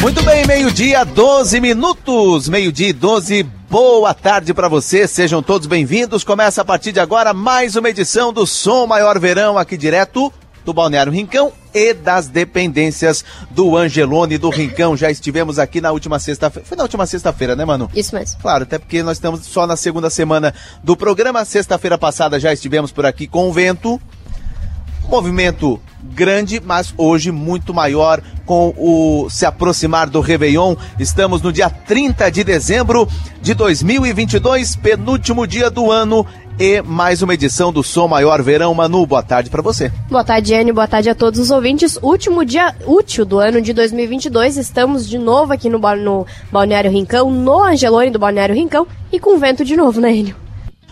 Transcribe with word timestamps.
Muito 0.00 0.22
bem, 0.22 0.46
meio-dia, 0.46 1.04
12 1.04 1.60
minutos. 1.60 2.48
Meio-dia 2.48 2.92
12. 2.92 3.44
Boa 3.70 4.12
tarde 4.12 4.52
para 4.52 4.66
você. 4.66 5.06
Sejam 5.06 5.40
todos 5.40 5.68
bem-vindos. 5.68 6.24
Começa 6.24 6.62
a 6.62 6.64
partir 6.64 6.90
de 6.90 6.98
agora 6.98 7.32
mais 7.32 7.76
uma 7.76 7.88
edição 7.88 8.32
do 8.32 8.44
Som 8.44 8.88
Maior 8.88 9.18
Verão 9.20 9.56
aqui 9.56 9.76
direto 9.76 10.32
do 10.70 10.74
Balneário 10.74 11.12
Rincão 11.12 11.52
e 11.74 11.92
das 11.92 12.28
dependências 12.28 13.24
do 13.50 13.76
Angelone 13.76 14.38
do 14.38 14.48
Rincão. 14.50 14.96
Já 14.96 15.10
estivemos 15.10 15.58
aqui 15.58 15.80
na 15.80 15.90
última 15.90 16.18
sexta-feira. 16.20 16.66
Foi 16.66 16.76
na 16.76 16.84
última 16.84 17.06
sexta-feira, 17.06 17.56
né, 17.56 17.64
Manu? 17.64 17.90
Isso 17.94 18.14
mesmo. 18.14 18.40
Claro, 18.40 18.62
até 18.62 18.78
porque 18.78 19.02
nós 19.02 19.16
estamos 19.16 19.44
só 19.46 19.66
na 19.66 19.76
segunda 19.76 20.08
semana 20.08 20.54
do 20.82 20.96
programa. 20.96 21.44
Sexta-feira 21.44 21.98
passada 21.98 22.38
já 22.38 22.52
estivemos 22.52 22.92
por 22.92 23.04
aqui 23.04 23.26
com 23.26 23.48
o 23.48 23.52
vento. 23.52 24.00
Movimento 25.10 25.80
grande, 26.14 26.62
mas 26.64 26.94
hoje 26.96 27.32
muito 27.32 27.74
maior 27.74 28.22
com 28.46 28.72
o 28.78 29.28
se 29.28 29.44
aproximar 29.44 30.08
do 30.08 30.20
Réveillon. 30.20 30.76
Estamos 31.00 31.42
no 31.42 31.52
dia 31.52 31.68
30 31.68 32.30
de 32.30 32.44
dezembro 32.44 33.08
de 33.42 33.52
2022, 33.52 34.76
penúltimo 34.76 35.48
dia 35.48 35.68
do 35.68 35.90
ano 35.90 36.24
e 36.60 36.80
mais 36.82 37.22
uma 37.22 37.34
edição 37.34 37.72
do 37.72 37.82
Som 37.82 38.06
Maior 38.06 38.40
Verão. 38.40 38.72
Manu, 38.72 39.04
boa 39.04 39.22
tarde 39.22 39.50
para 39.50 39.60
você. 39.60 39.90
Boa 40.08 40.22
tarde, 40.22 40.54
Anne. 40.54 40.72
Boa 40.72 40.86
tarde 40.86 41.10
a 41.10 41.14
todos 41.14 41.40
os 41.40 41.50
ouvintes. 41.50 41.98
Último 42.00 42.44
dia 42.44 42.76
útil 42.86 43.24
do 43.24 43.40
ano 43.40 43.60
de 43.60 43.72
2022. 43.72 44.58
Estamos 44.58 45.08
de 45.08 45.18
novo 45.18 45.52
aqui 45.52 45.68
no, 45.68 45.78
no 45.78 46.24
Balneário 46.52 46.90
Rincão, 46.90 47.32
no 47.32 47.64
Angelone 47.64 48.12
do 48.12 48.18
Balneário 48.20 48.54
Rincão 48.54 48.86
e 49.10 49.18
com 49.18 49.38
vento 49.40 49.64
de 49.64 49.76
novo, 49.76 50.00
né, 50.00 50.14
Enio? 50.14 50.49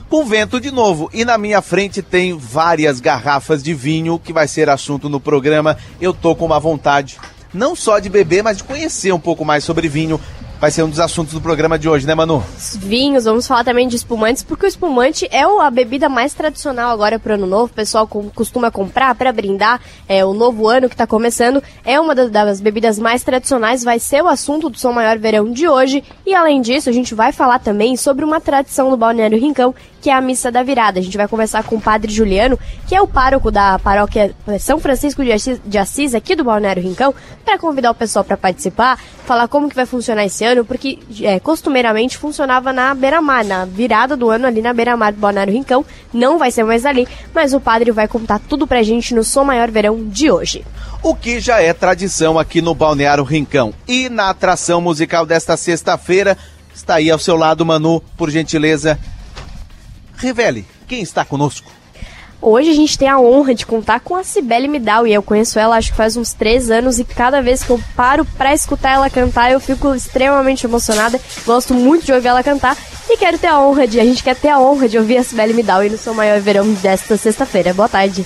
Com 0.09 0.25
vento 0.25 0.61
de 0.61 0.71
novo. 0.71 1.11
E 1.13 1.25
na 1.25 1.39
minha 1.39 1.61
frente 1.61 2.03
tem 2.03 2.37
várias 2.37 3.01
garrafas 3.01 3.63
de 3.63 3.75
vinho 3.75 4.19
que 4.19 4.33
vai 4.33 4.49
ser 4.49 4.69
assunto 4.69 5.09
no 5.09 5.21
programa. 5.21 5.77
Eu 6.01 6.13
tô 6.13 6.35
com 6.35 6.47
uma 6.47 6.59
vontade, 6.59 7.19
não 7.53 7.77
só 7.77 7.99
de 7.99 8.09
beber, 8.09 8.43
mas 8.43 8.59
de 8.59 8.65
conhecer 8.65 9.13
um 9.13 9.21
pouco 9.21 9.45
mais 9.45 9.65
sobre 9.65 9.89
vinho 9.89 10.21
vai 10.61 10.71
ser 10.71 10.83
um 10.83 10.91
dos 10.91 10.99
assuntos 10.99 11.35
do 11.35 11.41
programa 11.41 11.79
de 11.79 11.89
hoje, 11.89 12.07
né, 12.07 12.15
Manu? 12.15 12.43
Vinhos, 12.81 13.25
vamos 13.25 13.47
falar 13.47 13.65
também 13.65 13.87
de 13.87 13.97
espumantes, 13.97 14.43
porque 14.43 14.67
o 14.67 14.69
espumante 14.69 15.29
é 15.31 15.43
a 15.43 15.71
bebida 15.71 16.09
mais 16.09 16.35
tradicional 16.35 16.91
agora 16.91 17.19
para 17.19 17.33
o 17.33 17.35
ano 17.35 17.47
novo. 17.47 17.67
O 17.67 17.75
pessoal 17.75 18.07
costuma 18.07 18.71
comprar 18.71 19.15
para 19.15 19.33
brindar 19.33 19.81
é, 20.09 20.25
o 20.25 20.35
novo 20.35 20.69
ano 20.69 20.89
que 20.89 20.95
está 20.95 21.07
começando. 21.07 21.63
É 21.85 22.01
uma 22.01 22.15
das 22.15 22.61
bebidas 22.61 22.99
mais 22.99 23.23
tradicionais, 23.23 23.85
vai 23.85 23.99
ser 23.99 24.23
o 24.23 24.29
assunto 24.29 24.69
do 24.69 24.79
Som 24.79 24.93
Maior 24.93 25.19
Verão 25.19 25.51
de 25.51 25.69
hoje. 25.69 26.03
E 26.27 26.35
além 26.35 26.61
disso, 26.61 26.89
a 26.89 26.93
gente 26.93 27.15
vai 27.15 27.33
falar 27.33 27.61
também 27.61 27.97
sobre 27.97 28.25
uma 28.25 28.41
tradição 28.41 28.91
do 28.91 28.97
Balneário 28.97 29.39
Rincão, 29.39 29.75
que 30.01 30.11
é 30.11 30.15
a 30.15 30.21
Missa 30.21 30.51
da 30.51 30.63
Virada. 30.63 31.01
A 31.01 31.03
gente 31.03 31.17
vai 31.17 31.29
conversar 31.29 31.63
com 31.65 31.77
o 31.77 31.81
Padre 31.81 32.13
Juliano, 32.13 32.59
que 32.87 32.95
é 32.95 33.01
o 33.01 33.07
pároco 33.07 33.51
da 33.51 33.79
paróquia 33.79 34.35
São 34.61 34.79
Francisco 34.79 35.25
de 35.25 35.33
Assis, 35.33 35.61
de 35.65 35.79
Assis 35.79 36.15
aqui 36.15 36.35
do 36.35 36.45
Balneário 36.45 36.83
Rincão, 36.83 37.15
para 37.45 37.59
convidar 37.59 37.91
o 37.91 37.95
pessoal 37.95 38.25
para 38.25 38.37
participar, 38.37 38.99
falar 39.25 39.49
como 39.49 39.69
que 39.69 39.77
vai 39.77 39.87
funcionar 39.87 40.25
esse 40.25 40.45
ano, 40.45 40.65
porque 40.65 40.99
é, 41.23 41.41
costumeiramente 41.41 42.17
funcionava 42.17 42.73
na 42.73 42.95
beira-mar, 42.95 43.45
na 43.45 43.65
virada 43.65 44.17
do 44.17 44.31
ano 44.31 44.47
ali 44.47 44.63
na 44.63 44.73
beira-mar 44.73 45.13
do 45.13 45.19
Balneário 45.19 45.53
Rincão. 45.53 45.85
Não 46.13 46.39
vai 46.39 46.51
ser 46.51 46.65
mais 46.65 46.87
ali, 46.87 47.07
mas 47.35 47.53
o 47.53 47.61
padre 47.61 47.91
vai 47.91 48.09
contar 48.09 48.39
tudo 48.39 48.67
pra 48.67 48.83
gente 48.83 49.15
no 49.15 49.25
Som 49.25 49.45
Maior 49.45 49.71
Verão 49.71 50.05
de 50.05 50.31
hoje. 50.31 50.65
O 51.03 51.15
que 51.15 51.41
já 51.41 51.61
é 51.61 51.73
tradição 51.73 52.39
aqui 52.39 52.61
no 52.61 52.75
Balneário 52.75 53.25
Rincão. 53.25 53.73
E 53.87 54.09
na 54.09 54.31
atração 54.31 54.81
musical 54.81 55.25
desta 55.25 55.57
sexta-feira, 55.57 56.37
está 56.75 56.95
aí 56.95 57.11
ao 57.11 57.19
seu 57.19 57.37
lado, 57.37 57.65
Manu, 57.65 58.01
por 58.17 58.31
gentileza. 58.31 58.99
Revele 60.19 60.67
quem 60.87 61.01
está 61.01 61.25
conosco. 61.25 61.71
Hoje 62.41 62.71
a 62.71 62.75
gente 62.75 62.97
tem 62.97 63.09
a 63.09 63.19
honra 63.19 63.53
de 63.53 63.67
contar 63.67 63.99
com 63.99 64.15
a 64.15 64.23
Cibele 64.23 64.69
Midal 64.69 65.07
e 65.07 65.13
eu 65.13 65.23
conheço 65.23 65.59
ela 65.59 65.77
acho 65.77 65.91
que 65.91 65.97
faz 65.97 66.17
uns 66.17 66.33
três 66.33 66.71
anos 66.71 67.01
e 67.01 67.05
cada 67.05 67.43
vez 67.43 67.65
que 67.65 67.71
eu 67.71 67.81
paro 67.97 68.25
para 68.25 68.55
escutar 68.55 68.93
ela 68.93 69.11
cantar 69.11 69.51
eu 69.51 69.59
fico 69.59 69.93
extremamente 69.93 70.65
emocionada. 70.65 71.21
Gosto 71.45 71.75
muito 71.75 72.07
de 72.07 72.13
ouvir 72.13 72.29
ela 72.29 72.43
cantar 72.43 72.77
e 73.11 73.17
quero 73.17 73.39
ter 73.39 73.49
a 73.49 73.59
honra 73.61 73.89
de, 73.89 73.99
a 73.99 74.05
gente 74.05 74.23
quer 74.23 74.37
ter 74.37 74.49
a 74.49 74.61
honra 74.61 74.89
de 74.89 74.97
ouvir 74.97 75.17
a 75.17 75.25
Cibele 75.25 75.53
Midal 75.53 75.83
e 75.83 75.91
no 75.91 75.99
seu 75.99 76.15
maior 76.15 76.41
verão 76.41 76.73
desta 76.75 77.17
sexta-feira. 77.17 77.75
Boa 77.75 77.89
tarde. 77.89 78.25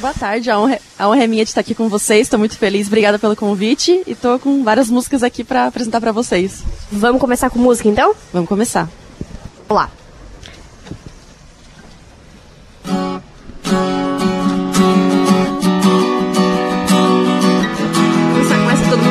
Boa 0.00 0.14
tarde, 0.14 0.50
a 0.50 0.58
honra, 0.58 0.78
a 0.98 1.08
honra 1.08 1.24
é 1.24 1.26
minha 1.26 1.44
de 1.44 1.50
estar 1.50 1.60
aqui 1.60 1.74
com 1.74 1.86
vocês, 1.86 2.22
estou 2.22 2.38
muito 2.38 2.56
feliz, 2.56 2.86
obrigada 2.86 3.18
pelo 3.18 3.36
convite 3.36 4.02
e 4.06 4.12
estou 4.12 4.38
com 4.38 4.64
várias 4.64 4.88
músicas 4.88 5.22
aqui 5.22 5.44
para 5.44 5.66
apresentar 5.66 6.00
para 6.00 6.12
vocês. 6.12 6.62
Vamos 6.90 7.20
começar 7.20 7.50
com 7.50 7.58
música 7.58 7.86
então? 7.86 8.14
Vamos 8.32 8.48
começar. 8.48 8.88
Vamos 9.68 9.84
lá. 9.84 9.99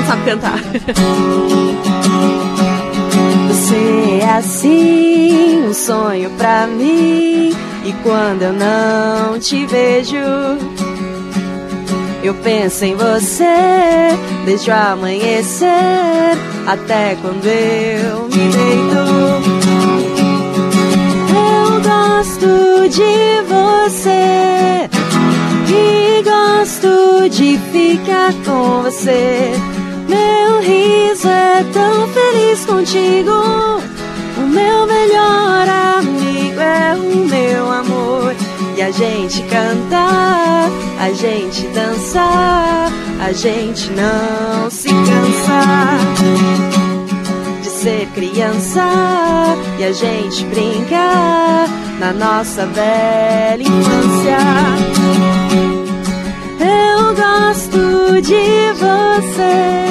Sabe 0.10 0.24
cantar. 0.26 0.60
Você 3.48 4.20
é 4.24 4.38
assim, 4.38 5.68
um 5.68 5.74
sonho 5.74 6.32
pra 6.32 6.66
mim. 6.66 7.54
E 7.86 7.94
quando 8.04 8.42
eu 8.42 8.54
não 8.54 9.40
te 9.40 9.66
vejo, 9.66 10.18
eu 12.24 12.34
penso 12.36 12.86
em 12.86 12.96
você 12.96 13.46
desde 14.46 14.70
o 14.70 14.74
amanhecer 14.74 15.68
até 16.68 17.16
quando 17.22 17.46
eu 17.46 18.24
me 18.24 18.50
deito. 18.50 19.00
Eu 21.36 21.82
gosto 21.82 22.90
de 22.90 23.42
você 23.48 24.90
e 25.68 26.24
gosto 26.24 27.30
de 27.30 27.60
ficar 27.72 28.34
com 28.44 28.84
você. 28.84 29.54
Meu 30.10 30.60
riso 30.60 31.28
é 31.28 31.64
tão 31.72 32.08
feliz 32.10 32.66
contigo. 32.66 33.32
O 34.38 34.48
meu 34.48 34.88
melhor 34.88 35.68
amigo 35.98 36.60
é 36.60 36.96
o 36.96 37.28
meu 37.28 37.72
amor. 37.72 38.36
E 38.76 38.82
a 38.82 38.90
gente 38.90 39.44
cantar, 39.44 40.68
a 41.00 41.12
gente 41.14 41.68
dançar, 41.68 42.92
a 43.24 43.32
gente 43.32 43.92
não 43.92 44.70
se 44.72 44.90
cansa 44.90 46.00
de 47.62 47.70
ser 47.70 48.08
criança 48.16 48.88
e 49.78 49.84
a 49.84 49.92
gente 49.92 50.44
brincar 50.46 51.68
na 52.00 52.14
nossa 52.14 52.66
velha 52.66 53.62
infância. 53.62 55.59
Gosto 57.20 58.22
de 58.22 58.72
você 58.80 59.86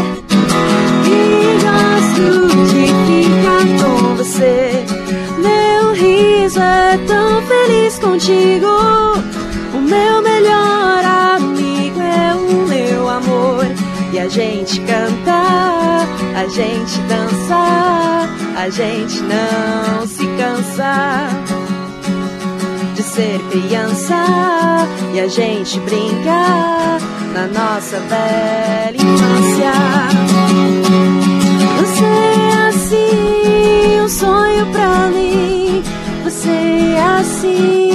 e 1.04 1.58
gosto 1.62 2.48
de 2.70 2.86
ficar 3.06 3.66
com 3.84 4.16
você. 4.16 4.86
Meu 5.36 5.92
riso 5.92 6.58
é 6.58 6.96
tão 7.06 7.42
feliz 7.42 7.98
contigo. 7.98 8.66
O 9.74 9.78
meu 9.78 10.22
melhor 10.22 11.04
amigo 11.34 12.00
é 12.00 12.34
o 12.34 12.66
meu 12.66 13.06
amor. 13.10 13.66
E 14.10 14.18
a 14.18 14.28
gente 14.28 14.80
cantar, 14.80 16.08
a 16.34 16.48
gente 16.48 16.98
dançar, 17.00 18.26
a 18.56 18.70
gente 18.70 19.20
não 19.20 20.06
se 20.06 20.26
cansa 20.38 21.28
de 22.94 23.02
ser 23.02 23.38
criança 23.50 24.16
e 25.12 25.20
a 25.20 25.28
gente 25.28 25.78
brincar 25.80 27.17
na 27.32 27.46
nossa 27.46 27.98
velha 28.00 28.96
infância. 28.96 29.72
Você 31.78 32.04
é 32.04 32.68
assim, 32.68 34.00
um 34.02 34.08
sonho 34.08 34.66
pra 34.72 35.08
mim. 35.08 35.82
Você 36.24 36.48
é 36.50 37.02
assim. 37.20 37.88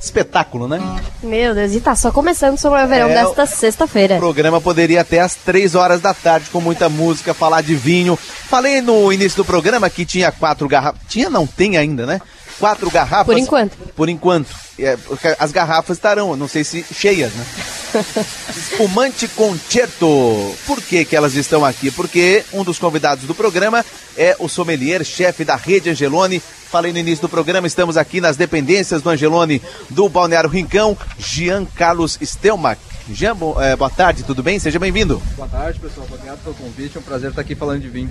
Espetáculo, 0.00 0.66
né? 0.68 0.80
Meu 1.22 1.54
Deus, 1.54 1.72
e 1.74 1.80
tá 1.80 1.94
só 1.94 2.10
começando 2.10 2.56
sobre 2.58 2.82
o 2.82 2.86
verão 2.88 3.08
É, 3.08 3.14
desta 3.24 3.44
sexta-feira. 3.44 4.14
O 4.16 4.18
programa 4.18 4.60
poderia 4.60 5.00
até 5.02 5.20
às 5.20 5.34
três 5.34 5.74
horas 5.74 6.00
da 6.00 6.14
tarde, 6.14 6.48
com 6.50 6.60
muita 6.60 6.88
música, 6.88 7.34
falar 7.34 7.60
de 7.62 7.74
vinho. 7.74 8.16
Falei 8.16 8.80
no 8.80 9.12
início 9.12 9.38
do 9.38 9.44
programa 9.44 9.90
que 9.90 10.06
tinha 10.06 10.32
quatro 10.32 10.68
garrafas. 10.68 11.00
Tinha, 11.08 11.28
não 11.28 11.46
tem 11.46 11.76
ainda, 11.76 12.06
né? 12.06 12.20
Quatro 12.58 12.90
garrafas. 12.90 13.26
Por 13.26 13.38
enquanto. 13.38 13.76
Por 13.94 14.08
enquanto. 14.08 14.54
É, 14.78 14.96
as 15.38 15.52
garrafas 15.52 15.96
estarão, 15.96 16.36
não 16.36 16.48
sei 16.48 16.64
se 16.64 16.84
cheias, 16.92 17.32
né? 17.32 17.46
Espumante 18.54 19.28
Concerto. 19.28 20.54
Por 20.66 20.82
que, 20.82 21.04
que 21.04 21.16
elas 21.16 21.34
estão 21.34 21.64
aqui? 21.64 21.90
Porque 21.90 22.44
um 22.52 22.62
dos 22.62 22.78
convidados 22.78 23.24
do 23.24 23.34
programa 23.34 23.84
é 24.16 24.36
o 24.38 24.48
sommelier, 24.48 25.04
chefe 25.04 25.44
da 25.44 25.56
rede 25.56 25.90
Angelone. 25.90 26.42
Falei 26.70 26.92
no 26.92 26.98
início 26.98 27.22
do 27.22 27.28
programa, 27.28 27.66
estamos 27.66 27.96
aqui 27.96 28.20
nas 28.20 28.36
dependências 28.36 29.00
do 29.00 29.08
Angelone 29.08 29.62
do 29.88 30.08
Balneário 30.08 30.50
Rincão, 30.50 30.96
Jean 31.18 31.64
Carlos 31.64 32.18
Stelmach. 32.20 32.80
Jean, 33.08 33.36
bo, 33.36 33.60
é, 33.60 33.76
boa 33.76 33.88
tarde, 33.88 34.24
tudo 34.24 34.42
bem? 34.42 34.58
Seja 34.58 34.80
bem-vindo. 34.80 35.22
Boa 35.36 35.48
tarde, 35.48 35.78
pessoal. 35.78 36.06
Obrigado 36.10 36.38
pelo 36.42 36.54
convite. 36.56 36.96
É 36.96 37.00
um 37.00 37.02
prazer 37.02 37.30
estar 37.30 37.40
aqui 37.40 37.54
falando 37.54 37.80
de 37.80 37.88
vinho. 37.88 38.10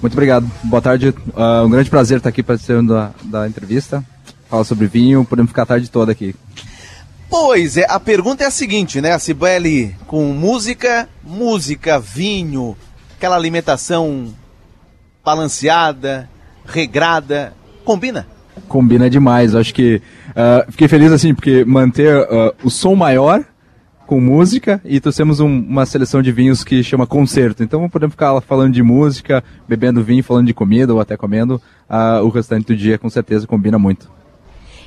Muito 0.00 0.14
obrigado. 0.14 0.50
Boa 0.64 0.80
tarde. 0.80 1.10
Uh, 1.10 1.66
um 1.66 1.70
grande 1.70 1.90
prazer 1.90 2.16
estar 2.16 2.30
aqui 2.30 2.42
participando 2.42 2.94
da, 2.94 3.10
da 3.24 3.46
entrevista. 3.46 4.02
Falar 4.48 4.64
sobre 4.64 4.86
vinho. 4.86 5.26
Podemos 5.26 5.50
ficar 5.50 5.62
a 5.62 5.66
tarde 5.66 5.90
toda 5.90 6.10
aqui. 6.10 6.34
Pois 7.28 7.76
é, 7.76 7.84
a 7.88 8.00
pergunta 8.00 8.42
é 8.42 8.46
a 8.46 8.50
seguinte, 8.50 9.00
né? 9.00 9.12
A 9.12 9.18
Cibele, 9.18 9.94
com 10.06 10.32
música, 10.32 11.06
música, 11.22 12.00
vinho, 12.00 12.76
aquela 13.16 13.36
alimentação 13.36 14.34
balanceada, 15.22 16.28
regrada, 16.64 17.52
combina? 17.84 18.26
Combina 18.66 19.10
demais. 19.10 19.54
Acho 19.54 19.74
que 19.74 20.00
uh, 20.30 20.72
fiquei 20.72 20.88
feliz 20.88 21.12
assim, 21.12 21.34
porque 21.34 21.62
manter 21.64 22.16
uh, 22.16 22.54
o 22.64 22.70
som 22.70 22.94
maior 22.96 23.44
com 24.10 24.20
música 24.20 24.80
e 24.84 24.98
trouxemos 24.98 25.38
um, 25.38 25.46
uma 25.46 25.86
seleção 25.86 26.20
de 26.20 26.32
vinhos 26.32 26.64
que 26.64 26.82
chama 26.82 27.06
concerto. 27.06 27.62
Então 27.62 27.88
podemos 27.88 28.14
ficar 28.14 28.40
falando 28.40 28.74
de 28.74 28.82
música, 28.82 29.44
bebendo 29.68 30.02
vinho, 30.02 30.24
falando 30.24 30.48
de 30.48 30.52
comida 30.52 30.92
ou 30.92 30.98
até 30.98 31.16
comendo. 31.16 31.62
Uh, 31.88 32.24
o 32.24 32.28
restante 32.28 32.66
do 32.66 32.76
dia 32.76 32.98
com 32.98 33.08
certeza 33.08 33.46
combina 33.46 33.78
muito. 33.78 34.10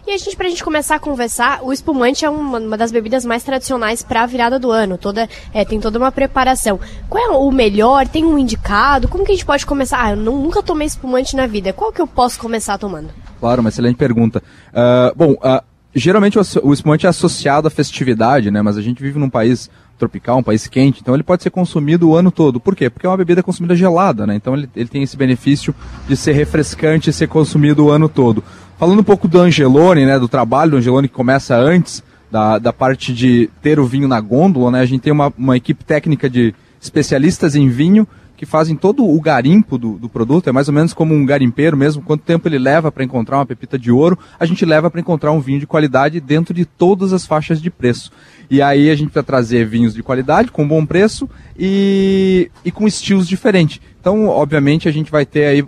E 0.06 0.12
a 0.12 0.18
gente, 0.18 0.36
pra 0.36 0.50
gente 0.50 0.62
começar 0.62 0.96
a 0.96 1.00
conversar, 1.00 1.64
o 1.64 1.72
espumante 1.72 2.26
é 2.26 2.30
uma, 2.30 2.60
uma 2.60 2.78
das 2.78 2.92
bebidas 2.92 3.24
mais 3.24 3.46
tradicionais 3.46 4.04
para 4.04 4.24
a 4.24 4.26
virada 4.26 4.60
do 4.60 4.70
ano. 4.70 4.98
Toda, 4.98 5.30
é, 5.54 5.64
tem 5.64 5.80
toda 5.80 5.98
uma 5.98 6.12
preparação. 6.12 6.78
Qual 7.10 7.24
é 7.24 7.30
o 7.30 7.50
melhor? 7.50 8.06
Tem 8.06 8.26
um 8.26 8.38
indicado? 8.38 9.08
Como 9.08 9.24
que 9.24 9.32
a 9.32 9.36
gente 9.36 9.46
pode 9.46 9.66
começar? 9.66 10.04
Ah, 10.04 10.12
eu 10.12 10.18
não, 10.18 10.38
nunca 10.38 10.62
tomei 10.62 10.88
espumante 10.88 11.34
na 11.34 11.48
vida. 11.48 11.72
Qual 11.72 11.94
que 11.94 12.02
eu 12.02 12.08
posso 12.08 12.38
começar 12.38 12.78
tomando? 12.78 13.08
Claro, 13.40 13.62
uma 13.62 13.70
excelente 13.70 13.96
pergunta. 13.96 14.44
Uh, 14.74 15.16
bom, 15.16 15.32
uh, 15.32 15.64
geralmente 15.96 16.38
o, 16.38 16.74
espumante 16.74 17.06
é 17.06 17.10
associado 17.10 17.68
à 17.68 17.72
festividade, 17.72 18.50
né? 18.50 18.62
Mas 18.62 18.78
a 18.78 18.82
gente 18.82 19.02
vive 19.02 19.20
num 19.20 19.30
país 19.30 19.70
tropical, 19.98 20.40
um 20.40 20.44
país 20.44 20.68
quente, 20.68 21.02
então 21.02 21.14
ele 21.14 21.24
pode 21.24 21.44
ser 21.44 21.50
consumido 21.50 22.10
o 22.10 22.16
ano 22.16 22.32
todo. 22.32 22.60
Por 22.60 22.76
quê? 22.76 22.90
Porque 22.90 23.06
é 23.06 23.10
uma 23.10 23.18
bebida 23.18 23.44
consumida 23.44 23.76
gelada, 23.76 24.26
né? 24.26 24.36
Então 24.36 24.56
ele, 24.56 24.70
ele 24.76 24.90
tem 24.90 25.04
esse 25.04 25.16
benefício 25.16 25.74
de 26.08 26.18
ser 26.18 26.34
refrescante 26.34 27.10
e 27.10 27.14
ser 27.14 27.28
consumido 27.28 27.86
o 27.86 27.90
ano 27.92 28.10
todo. 28.10 28.44
Falando 28.78 29.00
um 29.00 29.04
pouco 29.04 29.28
do 29.28 29.40
Angelone, 29.40 30.06
né? 30.06 30.20
Do 30.20 30.28
trabalho 30.28 30.72
do 30.72 30.78
Angelone 30.78 31.08
que 31.08 31.14
começa 31.14 31.56
antes 31.56 32.04
da, 32.32 32.58
da 32.58 32.74
parte 32.74 33.14
de 33.14 33.50
ter 33.62 33.80
o 33.80 33.86
vinho 33.86 34.08
na 34.08 34.20
gôndola, 34.20 34.72
né? 34.72 34.80
A 34.82 34.86
gente 34.86 35.02
tem 35.02 35.14
uma, 35.14 35.32
uma 35.38 35.56
equipe 35.56 35.84
técnica 35.84 36.30
de 36.30 36.56
especialistas 36.82 37.56
em 37.56 37.70
vinho 37.70 38.08
que 38.44 38.50
fazem 38.50 38.76
todo 38.76 39.08
o 39.08 39.22
garimpo 39.22 39.78
do, 39.78 39.98
do, 39.98 40.10
produto, 40.10 40.50
é 40.50 40.52
mais 40.52 40.68
ou 40.68 40.74
menos 40.74 40.94
como 40.94 41.14
um 41.14 41.26
garimpeiro 41.26 41.78
mesmo, 41.78 42.02
quanto 42.02 42.24
tempo 42.24 42.46
ele 42.46 42.60
leva 42.60 42.92
para 42.92 43.02
encontrar 43.02 43.38
uma 43.38 43.46
pepita 43.46 43.80
de 43.80 43.90
ouro, 43.90 44.20
a 44.38 44.46
gente 44.46 44.66
leva 44.66 44.92
para 44.92 45.00
encontrar 45.00 45.32
um 45.32 45.40
vinho 45.40 45.62
de 45.62 45.66
qualidade 45.66 46.20
dentro 46.20 46.54
de 46.54 46.66
todas 46.66 47.14
as 47.14 47.26
faixas 47.26 47.62
de 47.62 47.72
preço. 47.72 48.12
E 48.50 48.62
aí 48.62 48.90
a 48.90 48.96
gente 48.96 49.14
vai 49.14 49.24
trazer 49.24 49.66
vinhos 49.66 49.94
de 49.94 50.04
qualidade, 50.04 50.52
com 50.52 50.68
bom 50.68 50.86
preço 50.86 51.30
e, 51.58 52.52
e 52.66 52.72
com 52.72 52.86
estilos 52.86 53.30
diferentes. 53.30 53.80
Então, 53.98 54.28
obviamente, 54.28 54.90
a 54.90 54.92
gente 54.92 55.10
vai 55.10 55.26
ter 55.26 55.46
aí 55.46 55.66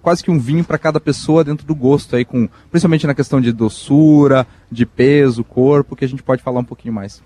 quase 0.00 0.24
que 0.24 0.30
um 0.30 0.38
vinho 0.38 0.64
para 0.64 0.78
cada 0.78 0.98
pessoa 0.98 1.44
dentro 1.44 1.66
do 1.66 1.74
gosto 1.74 2.16
aí, 2.16 2.24
com, 2.24 2.48
principalmente 2.70 3.06
na 3.06 3.14
questão 3.14 3.42
de 3.42 3.52
doçura, 3.52 4.46
de 4.72 4.86
peso, 4.86 5.44
corpo, 5.44 5.94
que 5.94 6.04
a 6.04 6.08
gente 6.08 6.22
pode 6.22 6.42
falar 6.42 6.60
um 6.60 6.64
pouquinho 6.64 6.94
mais. 6.94 7.22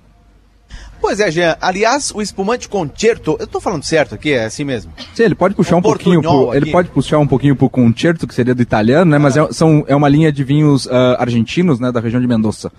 Pois 1.01 1.19
é, 1.19 1.31
Jean. 1.31 1.57
Aliás, 1.61 2.13
o 2.15 2.21
espumante 2.21 2.69
concerto, 2.69 3.37
eu 3.39 3.45
estou 3.45 3.61
falando 3.61 3.83
certo 3.83 4.15
aqui, 4.15 4.33
é 4.33 4.45
assim 4.45 4.65
mesmo? 4.65 4.93
Sim, 5.15 5.23
ele 5.23 5.35
pode 5.35 5.55
puxar 5.55 5.77
um, 5.77 5.79
um 5.79 5.83
pouquinho, 5.83 6.21
pro, 6.21 6.55
ele 6.55 6.71
pode 6.71 6.89
puxar 6.91 7.19
um 7.19 7.27
pouquinho 7.27 7.57
pro 7.57 7.71
concerto, 7.71 8.27
que 8.27 8.35
seria 8.35 8.55
do 8.55 8.63
italiano, 8.63 9.11
né? 9.11 9.17
Ah. 9.17 9.21
Mas 9.21 9.37
é, 9.37 9.53
são, 9.53 9.85
é 9.89 9.97
uma 9.97 10.09
linha 10.09 10.31
de 10.31 10.45
vinhos 10.45 10.87
uh, 10.87 11.17
argentinos, 11.19 11.81
né, 11.81 11.91
da 11.91 12.01
região 12.01 12.21
de 12.21 12.27
Mendoza. 12.27 12.71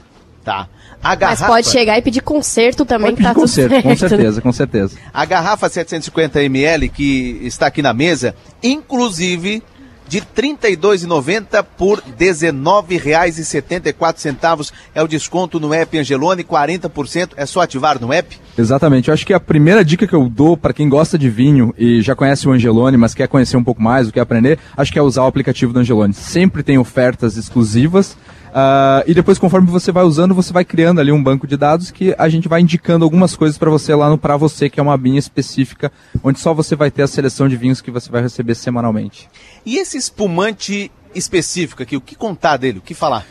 Tá. 0.44 0.68
A 1.04 1.16
garrafa... 1.16 1.42
Mas 1.42 1.52
pode 1.52 1.70
chegar 1.70 1.98
e 1.98 2.02
pedir 2.02 2.22
conserto 2.22 2.86
também, 2.86 3.12
pode 3.12 3.18
que 3.18 3.24
tá 3.24 3.34
conserto, 3.34 3.72
certo, 3.72 3.84
Com 3.84 3.96
certeza, 3.96 4.42
com 4.42 4.52
certeza. 4.52 4.98
A 5.12 5.26
garrafa 5.26 5.68
750 5.68 6.44
ml 6.44 6.90
que 6.90 7.40
está 7.42 7.68
aqui 7.68 7.82
na 7.82 7.94
mesa, 7.94 8.36
inclusive 8.62 9.64
de 10.12 10.20
R$ 10.20 10.26
32,90 10.36 11.66
por 11.78 12.00
R$ 12.00 12.04
19,74 12.20 14.74
é 14.94 15.02
o 15.02 15.08
desconto 15.08 15.58
no 15.58 15.74
app 15.74 15.98
Angelone, 15.98 16.44
40% 16.44 17.30
é 17.38 17.46
só 17.46 17.62
ativar 17.62 17.98
no 17.98 18.12
app? 18.12 18.38
Exatamente, 18.58 19.08
eu 19.08 19.14
acho 19.14 19.26
que 19.26 19.34
a 19.34 19.40
primeira 19.40 19.86
dica 19.86 20.06
que 20.06 20.14
eu 20.14 20.28
dou 20.28 20.58
para 20.58 20.74
quem 20.74 20.90
gosta 20.90 21.18
de 21.18 21.30
vinho 21.30 21.74
e 21.78 22.02
já 22.02 22.14
conhece 22.14 22.46
o 22.46 22.52
Angelone, 22.52 22.98
mas 22.98 23.14
quer 23.14 23.30
conhecer 23.30 23.56
um 23.56 23.64
pouco 23.64 23.82
mais, 23.82 24.12
quer 24.12 24.20
aprender, 24.20 24.60
acho 24.76 24.92
que 24.92 25.00
é 25.00 25.02
usar 25.02 25.24
o 25.24 25.28
aplicativo 25.28 25.72
do 25.72 25.80
Angelone. 25.80 26.14
Sempre 26.14 26.62
tem 26.62 26.78
ofertas 26.78 27.38
exclusivas 27.38 28.18
Uh, 28.52 29.08
e 29.08 29.14
depois, 29.14 29.40
conforme 29.40 29.68
você 29.68 29.92
vai 29.92 30.04
usando, 30.04 30.36
você 30.36 30.52
vai 30.52 30.66
criando 30.66 31.00
ali 31.00 31.12
um 31.12 31.24
banco 31.24 31.48
de 31.48 31.56
dados 31.56 31.90
que 31.90 32.14
a 32.18 32.28
gente 32.28 32.50
vai 32.50 32.60
indicando 32.60 33.06
algumas 33.06 33.36
coisas 33.36 33.58
para 33.58 33.70
você 33.70 33.96
lá 33.96 34.10
no 34.10 34.18
Pra 34.18 34.36
Você, 34.36 34.70
que 34.70 34.80
é 34.80 34.84
uma 34.84 34.98
binha 34.98 35.20
específica, 35.20 35.92
onde 36.22 36.40
só 36.40 36.54
você 36.54 36.76
vai 36.76 36.92
ter 36.92 37.04
a 37.04 37.08
seleção 37.08 37.48
de 37.48 37.56
vinhos 37.56 37.82
que 37.82 37.90
você 37.90 38.12
vai 38.12 38.22
receber 38.22 38.56
semanalmente. 38.56 39.30
E 39.66 39.78
esse 39.78 39.98
espumante 39.98 40.92
específico 41.16 41.82
aqui, 41.82 41.96
o 41.96 42.02
que 42.02 42.16
contar 42.16 42.58
dele, 42.58 42.80
o 42.80 42.82
que 42.82 42.94
falar? 42.94 43.26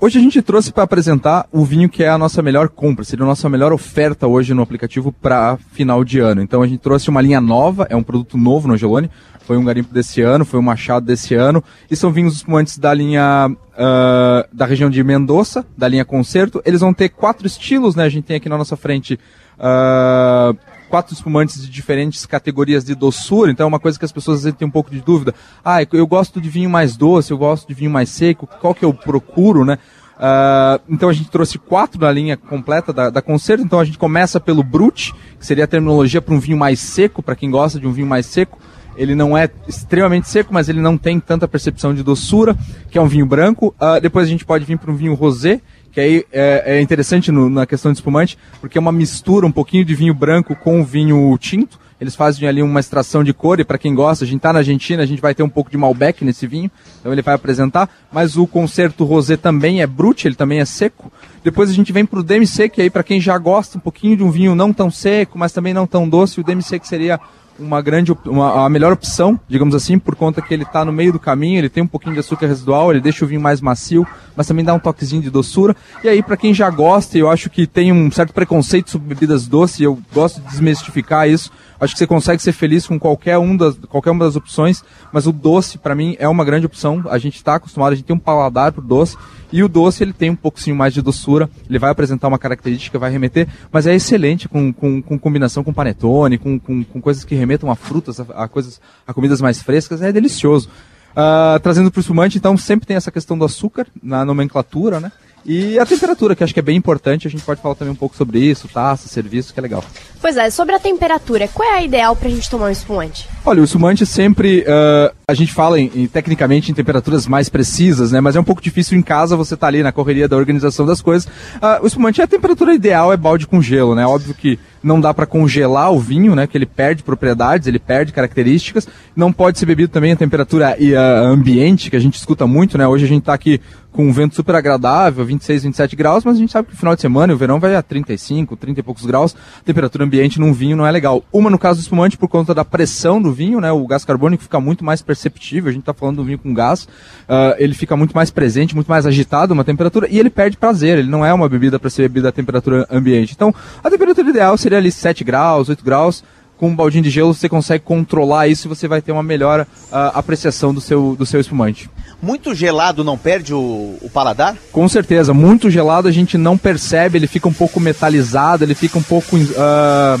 Hoje 0.00 0.16
a 0.16 0.22
gente 0.22 0.40
trouxe 0.40 0.72
para 0.72 0.84
apresentar 0.84 1.48
o 1.50 1.64
vinho 1.64 1.88
que 1.88 2.04
é 2.04 2.08
a 2.08 2.16
nossa 2.16 2.40
melhor 2.40 2.68
compra, 2.68 3.04
seria 3.04 3.24
a 3.24 3.26
nossa 3.26 3.48
melhor 3.48 3.72
oferta 3.72 4.28
hoje 4.28 4.54
no 4.54 4.62
aplicativo 4.62 5.10
para 5.10 5.58
final 5.72 6.04
de 6.04 6.20
ano. 6.20 6.40
Então 6.40 6.62
a 6.62 6.68
gente 6.68 6.78
trouxe 6.78 7.10
uma 7.10 7.20
linha 7.20 7.40
nova, 7.40 7.84
é 7.90 7.96
um 7.96 8.02
produto 8.02 8.38
novo 8.38 8.68
no 8.68 8.74
Angelone, 8.74 9.10
foi 9.40 9.56
um 9.56 9.64
garimpo 9.64 9.92
desse 9.92 10.22
ano, 10.22 10.44
foi 10.44 10.60
um 10.60 10.62
machado 10.62 11.04
desse 11.04 11.34
ano, 11.34 11.64
e 11.90 11.96
são 11.96 12.12
vinhos 12.12 12.36
espumantes 12.36 12.78
da 12.78 12.94
linha 12.94 13.50
uh, 13.50 14.56
da 14.56 14.66
região 14.66 14.88
de 14.88 15.02
Mendoza, 15.02 15.66
da 15.76 15.88
linha 15.88 16.04
Concerto. 16.04 16.62
Eles 16.64 16.80
vão 16.80 16.94
ter 16.94 17.08
quatro 17.08 17.44
estilos, 17.44 17.96
né? 17.96 18.04
A 18.04 18.08
gente 18.08 18.24
tem 18.24 18.36
aqui 18.36 18.48
na 18.48 18.56
nossa 18.56 18.76
frente 18.76 19.18
uh, 19.58 20.56
quatro 20.88 21.14
espumantes 21.14 21.62
de 21.62 21.70
diferentes 21.70 22.26
categorias 22.26 22.84
de 22.84 22.94
doçura, 22.94 23.50
então 23.50 23.64
é 23.64 23.68
uma 23.68 23.78
coisa 23.78 23.98
que 23.98 24.04
as 24.04 24.12
pessoas 24.12 24.38
às 24.38 24.44
vezes 24.44 24.58
têm 24.58 24.66
um 24.66 24.70
pouco 24.70 24.90
de 24.90 25.00
dúvida. 25.00 25.34
Ah, 25.64 25.78
eu 25.92 26.06
gosto 26.06 26.40
de 26.40 26.48
vinho 26.48 26.70
mais 26.70 26.96
doce, 26.96 27.30
eu 27.30 27.38
gosto 27.38 27.68
de 27.68 27.74
vinho 27.74 27.90
mais 27.90 28.08
seco, 28.08 28.46
qual 28.60 28.74
que 28.74 28.84
eu 28.84 28.92
procuro, 28.92 29.64
né? 29.64 29.78
Uh, 30.18 30.82
então 30.88 31.08
a 31.08 31.12
gente 31.12 31.30
trouxe 31.30 31.58
quatro 31.58 32.00
na 32.00 32.10
linha 32.10 32.36
completa 32.36 32.92
da, 32.92 33.08
da 33.08 33.22
Concerto. 33.22 33.64
Então 33.64 33.78
a 33.78 33.84
gente 33.84 33.98
começa 33.98 34.40
pelo 34.40 34.64
Brut, 34.64 35.14
que 35.38 35.46
seria 35.46 35.64
a 35.64 35.66
terminologia 35.66 36.20
para 36.20 36.34
um 36.34 36.40
vinho 36.40 36.58
mais 36.58 36.80
seco, 36.80 37.22
para 37.22 37.36
quem 37.36 37.50
gosta 37.50 37.78
de 37.78 37.86
um 37.86 37.92
vinho 37.92 38.06
mais 38.06 38.26
seco. 38.26 38.58
Ele 38.96 39.14
não 39.14 39.38
é 39.38 39.48
extremamente 39.68 40.28
seco, 40.28 40.52
mas 40.52 40.68
ele 40.68 40.80
não 40.80 40.98
tem 40.98 41.20
tanta 41.20 41.46
percepção 41.46 41.94
de 41.94 42.02
doçura, 42.02 42.56
que 42.90 42.98
é 42.98 43.00
um 43.00 43.06
vinho 43.06 43.24
branco. 43.24 43.72
Uh, 43.80 44.00
depois 44.00 44.26
a 44.26 44.28
gente 44.28 44.44
pode 44.44 44.64
vir 44.64 44.76
para 44.76 44.90
um 44.90 44.96
vinho 44.96 45.14
rosé, 45.14 45.60
que 45.92 46.00
aí 46.00 46.24
é, 46.32 46.76
é 46.76 46.80
interessante 46.80 47.32
no, 47.32 47.48
na 47.48 47.66
questão 47.66 47.92
de 47.92 47.98
espumante, 47.98 48.38
porque 48.60 48.78
é 48.78 48.80
uma 48.80 48.92
mistura 48.92 49.46
um 49.46 49.52
pouquinho 49.52 49.84
de 49.84 49.94
vinho 49.94 50.14
branco 50.14 50.54
com 50.54 50.84
vinho 50.84 51.36
tinto. 51.38 51.78
Eles 52.00 52.14
fazem 52.14 52.48
ali 52.48 52.62
uma 52.62 52.78
extração 52.78 53.24
de 53.24 53.32
cor 53.32 53.58
e 53.58 53.64
para 53.64 53.76
quem 53.76 53.92
gosta, 53.92 54.24
a 54.24 54.26
gente 54.26 54.36
está 54.36 54.52
na 54.52 54.60
Argentina, 54.60 55.02
a 55.02 55.06
gente 55.06 55.20
vai 55.20 55.34
ter 55.34 55.42
um 55.42 55.48
pouco 55.48 55.68
de 55.68 55.76
Malbec 55.76 56.24
nesse 56.24 56.46
vinho, 56.46 56.70
então 57.00 57.10
ele 57.12 57.22
vai 57.22 57.34
apresentar. 57.34 57.90
Mas 58.12 58.36
o 58.36 58.46
concerto 58.46 59.04
rosé 59.04 59.36
também 59.36 59.82
é 59.82 59.86
brute, 59.86 60.28
ele 60.28 60.36
também 60.36 60.60
é 60.60 60.64
seco. 60.64 61.10
Depois 61.42 61.68
a 61.68 61.72
gente 61.72 61.92
vem 61.92 62.06
para 62.06 62.20
o 62.20 62.22
demi-sec, 62.22 62.78
aí 62.78 62.88
para 62.88 63.02
quem 63.02 63.20
já 63.20 63.36
gosta 63.36 63.78
um 63.78 63.80
pouquinho 63.80 64.16
de 64.16 64.22
um 64.22 64.30
vinho 64.30 64.54
não 64.54 64.72
tão 64.72 64.90
seco, 64.90 65.36
mas 65.36 65.50
também 65.50 65.74
não 65.74 65.88
tão 65.88 66.08
doce, 66.08 66.40
o 66.40 66.44
demi-sec 66.44 66.86
seria 66.86 67.18
uma 67.58 67.82
grande, 67.82 68.12
uma, 68.24 68.64
a 68.64 68.68
melhor 68.68 68.92
opção, 68.92 69.38
digamos 69.48 69.74
assim, 69.74 69.98
por 69.98 70.14
conta 70.14 70.40
que 70.40 70.52
ele 70.54 70.62
está 70.62 70.84
no 70.84 70.92
meio 70.92 71.12
do 71.12 71.18
caminho, 71.18 71.58
ele 71.58 71.68
tem 71.68 71.82
um 71.82 71.86
pouquinho 71.86 72.14
de 72.14 72.20
açúcar 72.20 72.46
residual, 72.46 72.90
ele 72.90 73.00
deixa 73.00 73.24
o 73.24 73.28
vinho 73.28 73.40
mais 73.40 73.60
macio, 73.60 74.06
mas 74.36 74.46
também 74.46 74.64
dá 74.64 74.74
um 74.74 74.78
toquezinho 74.78 75.22
de 75.22 75.30
doçura. 75.30 75.76
E 76.02 76.08
aí, 76.08 76.22
para 76.22 76.36
quem 76.36 76.54
já 76.54 76.70
gosta, 76.70 77.18
eu 77.18 77.30
acho 77.30 77.50
que 77.50 77.66
tem 77.66 77.92
um 77.92 78.10
certo 78.10 78.32
preconceito 78.32 78.90
sobre 78.90 79.08
bebidas 79.08 79.46
doces, 79.46 79.80
eu 79.80 79.98
gosto 80.12 80.40
de 80.40 80.48
desmistificar 80.48 81.28
isso. 81.28 81.50
Acho 81.80 81.94
que 81.94 81.98
você 81.98 82.06
consegue 82.06 82.42
ser 82.42 82.52
feliz 82.52 82.86
com 82.86 82.98
qualquer, 82.98 83.38
um 83.38 83.56
das, 83.56 83.76
qualquer 83.88 84.10
uma 84.10 84.24
das 84.24 84.36
opções, 84.36 84.82
mas 85.12 85.26
o 85.26 85.32
doce, 85.32 85.78
para 85.78 85.94
mim, 85.94 86.16
é 86.18 86.28
uma 86.28 86.44
grande 86.44 86.66
opção. 86.66 87.04
A 87.08 87.18
gente 87.18 87.36
está 87.36 87.54
acostumado, 87.54 87.92
a 87.92 87.94
gente 87.94 88.04
tem 88.04 88.16
um 88.16 88.18
paladar 88.18 88.72
pro 88.72 88.82
doce, 88.82 89.16
e 89.52 89.62
o 89.62 89.68
doce 89.68 90.02
ele 90.02 90.12
tem 90.12 90.30
um 90.30 90.36
pouquinho 90.36 90.76
mais 90.76 90.92
de 90.92 91.00
doçura, 91.00 91.48
ele 91.68 91.78
vai 91.78 91.90
apresentar 91.90 92.28
uma 92.28 92.38
característica, 92.38 92.98
vai 92.98 93.10
remeter, 93.10 93.48
mas 93.70 93.86
é 93.86 93.94
excelente 93.94 94.48
com, 94.48 94.72
com, 94.72 95.00
com 95.00 95.18
combinação 95.18 95.64
com 95.64 95.72
panetone, 95.72 96.36
com, 96.36 96.58
com, 96.58 96.84
com, 96.84 97.00
coisas 97.00 97.24
que 97.24 97.34
remetam 97.34 97.70
a 97.70 97.76
frutas, 97.76 98.20
a, 98.20 98.24
a, 98.44 98.48
coisas, 98.48 98.80
a 99.06 99.14
comidas 99.14 99.40
mais 99.40 99.62
frescas, 99.62 100.02
é 100.02 100.12
delicioso. 100.12 100.68
Uh, 101.12 101.58
trazendo 101.60 101.90
para 101.90 101.98
o 101.98 102.00
espumante, 102.00 102.38
então 102.38 102.56
sempre 102.56 102.86
tem 102.86 102.96
essa 102.96 103.10
questão 103.10 103.36
do 103.38 103.44
açúcar 103.44 103.86
na 104.02 104.24
nomenclatura, 104.24 105.00
né? 105.00 105.10
E 105.44 105.78
a 105.78 105.86
temperatura, 105.86 106.34
que 106.34 106.44
acho 106.44 106.52
que 106.52 106.60
é 106.60 106.62
bem 106.62 106.76
importante, 106.76 107.26
a 107.26 107.30
gente 107.30 107.42
pode 107.42 107.60
falar 107.60 107.74
também 107.74 107.92
um 107.92 107.96
pouco 107.96 108.16
sobre 108.16 108.38
isso, 108.38 108.68
taça, 108.68 109.08
serviço, 109.08 109.52
que 109.52 109.60
é 109.60 109.62
legal. 109.62 109.84
Pois 110.20 110.36
é, 110.36 110.50
sobre 110.50 110.74
a 110.74 110.80
temperatura, 110.80 111.48
qual 111.48 111.68
é 111.68 111.76
a 111.76 111.82
ideal 111.82 112.16
para 112.16 112.28
a 112.28 112.30
gente 112.30 112.50
tomar 112.50 112.66
um 112.66 112.70
espumante? 112.70 113.28
Olha, 113.44 113.60
o 113.60 113.64
espumante 113.64 114.04
sempre, 114.04 114.60
uh, 114.62 115.14
a 115.26 115.34
gente 115.34 115.52
fala 115.52 115.80
em, 115.80 115.90
em, 115.94 116.06
tecnicamente 116.06 116.70
em 116.70 116.74
temperaturas 116.74 117.26
mais 117.26 117.48
precisas, 117.48 118.12
né? 118.12 118.20
Mas 118.20 118.36
é 118.36 118.40
um 118.40 118.44
pouco 118.44 118.60
difícil 118.60 118.98
em 118.98 119.02
casa 119.02 119.36
você 119.36 119.56
tá 119.56 119.68
ali 119.68 119.82
na 119.82 119.92
correria 119.92 120.28
da 120.28 120.36
organização 120.36 120.84
das 120.84 121.00
coisas. 121.00 121.26
Uh, 121.26 121.82
o 121.82 121.86
espumante, 121.86 122.20
a 122.20 122.26
temperatura 122.26 122.74
ideal 122.74 123.12
é 123.12 123.16
balde 123.16 123.46
com 123.46 123.62
gelo, 123.62 123.94
né? 123.94 124.06
Óbvio 124.06 124.34
que 124.34 124.58
não 124.82 125.00
dá 125.00 125.12
para 125.12 125.26
congelar 125.26 125.92
o 125.92 125.98
vinho, 125.98 126.34
né? 126.34 126.46
Que 126.46 126.56
ele 126.56 126.66
perde 126.66 127.02
propriedades, 127.02 127.66
ele 127.66 127.78
perde 127.78 128.12
características. 128.12 128.88
Não 129.14 129.32
pode 129.32 129.58
ser 129.58 129.66
bebido 129.66 129.92
também 129.92 130.12
a 130.12 130.16
temperatura 130.16 130.76
e 130.78 130.94
a 130.94 131.20
ambiente, 131.20 131.90
que 131.90 131.96
a 131.96 132.00
gente 132.00 132.14
escuta 132.14 132.46
muito, 132.46 132.78
né? 132.78 132.86
Hoje 132.86 133.04
a 133.04 133.08
gente 133.08 133.20
está 133.20 133.34
aqui 133.34 133.60
com 133.90 134.06
um 134.06 134.12
vento 134.12 134.34
super 134.34 134.54
agradável, 134.54 135.24
26, 135.24 135.64
27 135.64 135.96
graus, 135.96 136.24
mas 136.24 136.36
a 136.36 136.38
gente 136.38 136.52
sabe 136.52 136.68
que 136.68 136.74
no 136.74 136.78
final 136.78 136.94
de 136.94 137.00
semana, 137.00 137.32
o 137.32 137.36
verão 137.36 137.58
vai 137.58 137.74
a 137.74 137.82
35, 137.82 138.54
30 138.56 138.80
e 138.80 138.82
poucos 138.82 139.04
graus, 139.04 139.34
temperatura 139.64 140.04
ambiente 140.04 140.38
num 140.38 140.52
vinho 140.52 140.76
não 140.76 140.86
é 140.86 140.90
legal. 140.90 141.24
Uma 141.32 141.50
no 141.50 141.58
caso 141.58 141.80
do 141.80 141.82
espumante 141.82 142.16
por 142.16 142.28
conta 142.28 142.54
da 142.54 142.64
pressão 142.64 143.20
do 143.20 143.32
vinho, 143.32 143.60
né? 143.60 143.72
O 143.72 143.86
gás 143.86 144.04
carbônico 144.04 144.42
fica 144.42 144.60
muito 144.60 144.84
mais 144.84 145.02
perceptível, 145.02 145.70
a 145.70 145.72
gente 145.72 145.82
está 145.82 145.94
falando 145.94 146.16
do 146.16 146.24
vinho 146.24 146.38
com 146.38 146.52
gás, 146.52 146.84
uh, 146.84 147.56
ele 147.58 147.74
fica 147.74 147.96
muito 147.96 148.14
mais 148.14 148.30
presente, 148.30 148.74
muito 148.74 148.88
mais 148.88 149.06
agitado 149.06 149.54
uma 149.54 149.64
temperatura 149.64 150.06
e 150.08 150.18
ele 150.18 150.30
perde 150.30 150.56
prazer, 150.56 150.98
ele 150.98 151.10
não 151.10 151.24
é 151.24 151.32
uma 151.32 151.48
bebida 151.48 151.78
para 151.78 151.90
ser 151.90 152.02
bebida 152.02 152.28
a 152.28 152.32
temperatura 152.32 152.86
ambiente. 152.90 153.32
Então, 153.34 153.54
a 153.82 153.90
temperatura 153.90 154.28
ideal 154.28 154.56
seria 154.56 154.67
ali 154.76 154.90
7 154.90 155.24
graus, 155.24 155.68
8 155.68 155.84
graus, 155.84 156.22
com 156.58 156.68
um 156.68 156.74
baldinho 156.74 157.04
de 157.04 157.10
gelo 157.10 157.32
você 157.32 157.48
consegue 157.48 157.84
controlar 157.84 158.48
isso 158.48 158.66
e 158.66 158.68
você 158.68 158.88
vai 158.88 159.00
ter 159.00 159.12
uma 159.12 159.22
melhor 159.22 159.60
uh, 159.60 159.66
apreciação 160.12 160.74
do 160.74 160.80
seu, 160.80 161.14
do 161.16 161.24
seu 161.24 161.40
espumante. 161.40 161.88
Muito 162.20 162.52
gelado 162.52 163.04
não 163.04 163.16
perde 163.16 163.54
o, 163.54 163.96
o, 164.02 164.10
paladar? 164.12 164.56
Com 164.72 164.88
certeza, 164.88 165.32
muito 165.32 165.70
gelado 165.70 166.08
a 166.08 166.10
gente 166.10 166.36
não 166.36 166.58
percebe, 166.58 167.16
ele 167.16 167.28
fica 167.28 167.48
um 167.48 167.52
pouco 167.52 167.78
metalizado, 167.78 168.64
ele 168.64 168.74
fica 168.74 168.98
um 168.98 169.02
pouco. 169.02 169.36
Uh, 169.36 170.20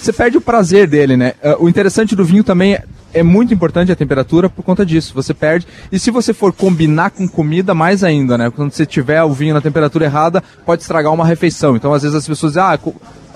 você 0.00 0.12
perde 0.12 0.38
o 0.38 0.40
prazer 0.40 0.86
dele, 0.86 1.18
né? 1.18 1.34
Uh, 1.42 1.64
o 1.64 1.68
interessante 1.68 2.16
do 2.16 2.24
vinho 2.24 2.42
também 2.42 2.74
é, 2.74 2.84
é 3.12 3.22
muito 3.22 3.54
importante 3.54 3.90
a 3.90 3.96
temperatura 3.96 4.48
por 4.48 4.62
conta 4.62 4.84
disso. 4.84 5.12
Você 5.14 5.32
perde. 5.32 5.66
E 5.90 5.98
se 5.98 6.10
você 6.10 6.32
for 6.32 6.52
combinar 6.52 7.10
com 7.10 7.28
comida, 7.28 7.74
mais 7.74 8.04
ainda, 8.04 8.36
né? 8.36 8.50
Quando 8.50 8.72
você 8.72 8.84
tiver 8.84 9.22
o 9.22 9.32
vinho 9.32 9.54
na 9.54 9.60
temperatura 9.60 10.04
errada, 10.04 10.42
pode 10.64 10.82
estragar 10.82 11.12
uma 11.12 11.24
refeição. 11.24 11.76
Então, 11.76 11.92
às 11.92 12.02
vezes, 12.02 12.16
as 12.16 12.26
pessoas 12.26 12.52
dizem, 12.52 12.62
ah, 12.62 12.78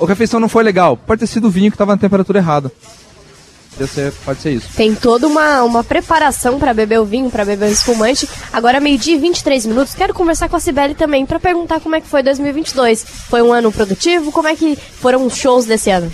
a 0.00 0.06
refeição 0.06 0.40
não 0.40 0.48
foi 0.48 0.62
legal. 0.62 0.96
Pode 0.96 1.20
ter 1.20 1.26
sido 1.26 1.48
o 1.48 1.50
vinho 1.50 1.70
que 1.70 1.74
estava 1.74 1.92
na 1.92 1.98
temperatura 1.98 2.38
errada. 2.38 2.70
Pode 3.76 3.90
ser, 3.90 4.12
pode 4.24 4.40
ser 4.40 4.52
isso. 4.52 4.68
Tem 4.76 4.94
toda 4.94 5.26
uma, 5.26 5.62
uma 5.62 5.82
preparação 5.82 6.58
para 6.58 6.74
beber 6.74 7.00
o 7.00 7.06
vinho, 7.06 7.30
para 7.30 7.44
beber 7.44 7.70
o 7.70 7.72
espumante. 7.72 8.28
Agora, 8.52 8.78
meio-dia 8.80 9.16
e 9.16 9.18
23 9.18 9.64
minutos, 9.64 9.94
quero 9.94 10.12
conversar 10.12 10.48
com 10.48 10.56
a 10.56 10.60
Cibele 10.60 10.94
também 10.94 11.24
para 11.24 11.40
perguntar 11.40 11.80
como 11.80 11.94
é 11.94 12.00
que 12.00 12.06
foi 12.06 12.22
2022. 12.22 13.02
Foi 13.30 13.40
um 13.40 13.52
ano 13.52 13.72
produtivo? 13.72 14.30
Como 14.30 14.46
é 14.46 14.54
que 14.54 14.76
foram 14.76 15.24
os 15.24 15.36
shows 15.36 15.64
desse 15.64 15.90
ano? 15.90 16.12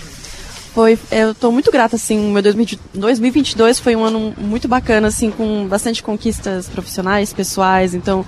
Foi, 0.73 0.97
eu 1.11 1.31
estou 1.31 1.51
muito 1.51 1.71
grata, 1.71 1.95
assim, 1.95 2.31
meu 2.31 2.41
2022 2.43 3.79
foi 3.79 3.95
um 3.95 4.03
ano 4.03 4.33
muito 4.37 4.67
bacana, 4.67 5.07
assim, 5.07 5.31
com 5.31 5.67
bastante 5.67 6.03
conquistas 6.03 6.67
profissionais, 6.67 7.33
pessoais, 7.33 7.95
então 7.95 8.23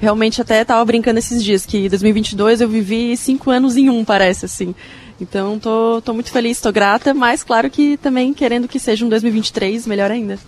realmente 0.00 0.40
até 0.40 0.62
estava 0.62 0.84
brincando 0.84 1.18
esses 1.18 1.44
dias 1.44 1.66
que 1.66 1.88
2022 1.88 2.60
eu 2.60 2.68
vivi 2.68 3.16
cinco 3.16 3.50
anos 3.50 3.76
em 3.76 3.90
um, 3.90 4.04
parece, 4.04 4.46
assim. 4.46 4.74
Então, 5.20 5.58
tô, 5.58 6.02
tô 6.02 6.12
muito 6.12 6.32
feliz, 6.32 6.60
tô 6.60 6.72
grata, 6.72 7.14
mas 7.14 7.44
claro 7.44 7.70
que 7.70 7.96
também 7.98 8.34
querendo 8.34 8.66
que 8.66 8.80
seja 8.80 9.04
um 9.04 9.08
2023 9.08 9.86
melhor 9.86 10.10
ainda. 10.10 10.38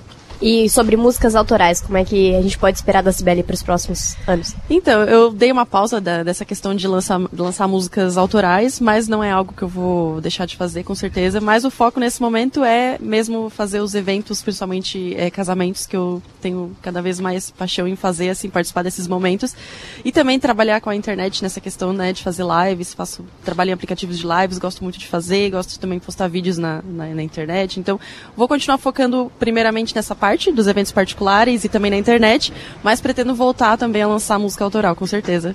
E 0.47 0.69
sobre 0.69 0.95
músicas 0.95 1.35
autorais, 1.35 1.81
como 1.81 1.97
é 1.97 2.05
que 2.05 2.35
a 2.37 2.43
gente 2.43 2.59
pode 2.59 2.77
esperar 2.77 3.03
da 3.03 3.11
Sibeli 3.11 3.43
para 3.43 3.55
os 3.55 3.63
próximos 3.63 4.15
anos? 4.29 4.55
Então, 4.69 5.03
eu 5.05 5.33
dei 5.33 5.51
uma 5.51 5.65
pausa 5.65 6.03
da, 6.03 6.23
dessa 6.23 6.45
questão 6.45 6.75
de 6.75 6.87
lançar, 6.87 7.19
lançar 7.33 7.67
músicas 7.67 8.19
autorais, 8.19 8.79
mas 8.79 9.09
não 9.09 9.25
é 9.25 9.31
algo 9.31 9.55
que 9.55 9.63
eu 9.63 9.69
vou 9.69 10.21
deixar 10.21 10.45
de 10.45 10.55
fazer, 10.55 10.85
com 10.85 10.95
certeza. 10.95 11.41
Mas 11.41 11.65
o 11.65 11.71
foco 11.71 11.99
nesse 11.99 12.21
momento 12.21 12.63
é 12.63 12.99
mesmo 13.01 13.49
fazer 13.49 13.81
os 13.81 13.95
eventos, 13.95 14.43
principalmente 14.43 15.15
é, 15.17 15.31
casamentos, 15.31 15.87
que 15.87 15.97
eu 15.97 16.23
tenho 16.43 16.77
cada 16.83 17.01
vez 17.01 17.19
mais 17.19 17.51
paixão 17.51 17.89
em 17.89 17.97
fazer, 17.97 18.29
assim, 18.29 18.51
participar 18.51 18.83
desses 18.83 19.09
momentos. 19.09 19.57
E 20.05 20.13
também 20.13 20.39
trabalhar 20.39 20.79
com 20.83 20.91
a 20.91 20.95
internet 20.95 21.43
nessa 21.43 21.59
questão, 21.59 21.91
né, 21.95 22.13
de 22.13 22.23
fazer 22.23 22.45
lives, 22.45 22.93
faço, 22.93 23.25
trabalho 23.43 23.71
em 23.71 23.73
aplicativos 23.73 24.19
de 24.19 24.27
lives, 24.27 24.59
gosto 24.59 24.85
muito 24.85 24.99
de 24.99 25.07
fazer, 25.07 25.49
gosto 25.49 25.81
também 25.81 25.99
de 25.99 26.05
postar 26.05 26.29
vídeos 26.29 26.59
na, 26.59 26.83
na, 26.83 27.07
na 27.07 27.23
internet. 27.23 27.81
Então, 27.81 27.99
vou 28.37 28.47
continuar 28.47 28.77
focando 28.77 29.33
primeiramente 29.39 29.97
nessa 29.97 30.15
parte 30.15 30.34
parte 30.35 30.51
dos 30.51 30.67
eventos 30.67 30.91
particulares 30.91 31.63
e 31.65 31.69
também 31.69 31.93
na 31.93 31.97
internet, 31.97 32.53
mas 32.83 33.01
pretendo 33.01 33.35
voltar 33.37 33.79
também 33.79 34.03
a 34.03 34.09
lançar 34.09 34.37
música 34.37 34.65
autoral, 34.65 34.97
com 34.97 35.07
certeza. 35.07 35.55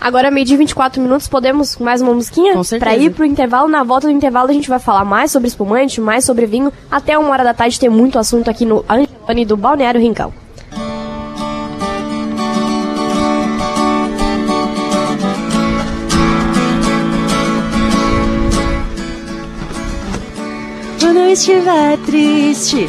Agora, 0.00 0.32
meio 0.32 0.44
de 0.44 0.56
24 0.56 1.00
minutos, 1.00 1.28
podemos 1.28 1.76
mais 1.76 2.02
uma 2.02 2.12
musiquinha? 2.12 2.54
Com 2.54 2.64
certeza. 2.64 2.90
Pra 2.90 3.00
ir 3.00 3.10
pro 3.10 3.24
intervalo. 3.24 3.68
Na 3.68 3.84
volta 3.84 4.08
do 4.08 4.12
intervalo, 4.12 4.50
a 4.50 4.52
gente 4.52 4.68
vai 4.68 4.80
falar 4.80 5.04
mais 5.04 5.30
sobre 5.30 5.46
espumante, 5.46 6.00
mais 6.00 6.24
sobre 6.24 6.46
vinho. 6.46 6.72
Até 6.90 7.16
uma 7.16 7.30
hora 7.30 7.44
da 7.44 7.54
tarde 7.54 7.78
tem 7.78 7.88
muito 7.88 8.18
assunto 8.18 8.50
aqui 8.50 8.64
no 8.64 8.84
Angelone 8.88 9.44
do 9.44 9.56
Balneário 9.56 10.00
Rincão. 10.00 10.32
Quando 20.98 21.18
eu 21.18 21.32
estiver 21.32 21.98
triste 22.06 22.88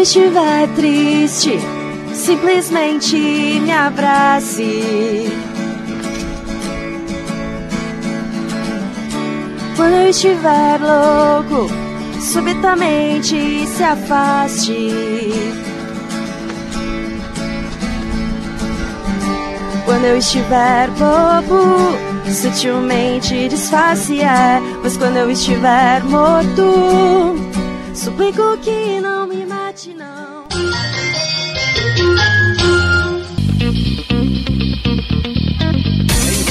Eu 0.00 0.02
estiver 0.02 0.66
triste, 0.76 1.58
simplesmente 2.14 3.16
me 3.16 3.70
abrace. 3.70 5.30
Quando 9.76 9.92
eu 9.92 10.08
estiver 10.08 10.80
louco, 10.80 11.70
subitamente 12.18 13.66
se 13.66 13.82
afaste. 13.82 14.88
Quando 19.84 20.04
eu 20.06 20.16
estiver 20.16 20.88
bobo, 20.92 22.32
sutilmente 22.32 23.48
disfarce 23.50 24.22
é. 24.22 24.62
Mas 24.82 24.96
quando 24.96 25.16
eu 25.16 25.30
estiver 25.30 26.02
morto, 26.04 27.36
suplico 27.92 28.56
que 28.62 28.98
não. 29.02 29.29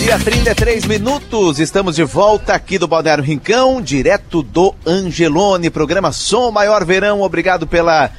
Dia 0.10 0.18
33 0.18 0.86
minutos, 0.86 1.60
estamos 1.60 1.96
de 1.96 2.04
volta 2.04 2.56
aqui 2.56 2.80
do 2.80 2.88
Balneário 2.88 3.24
Rincão, 3.24 3.80
direto 3.80 4.42
do 4.42 4.74
Angelone, 4.84 5.70
programa 5.70 6.12
Som 6.12 6.50
Maior 6.50 6.84
Verão. 6.84 7.22
Obrigado 7.22 7.68
pela 7.68 8.10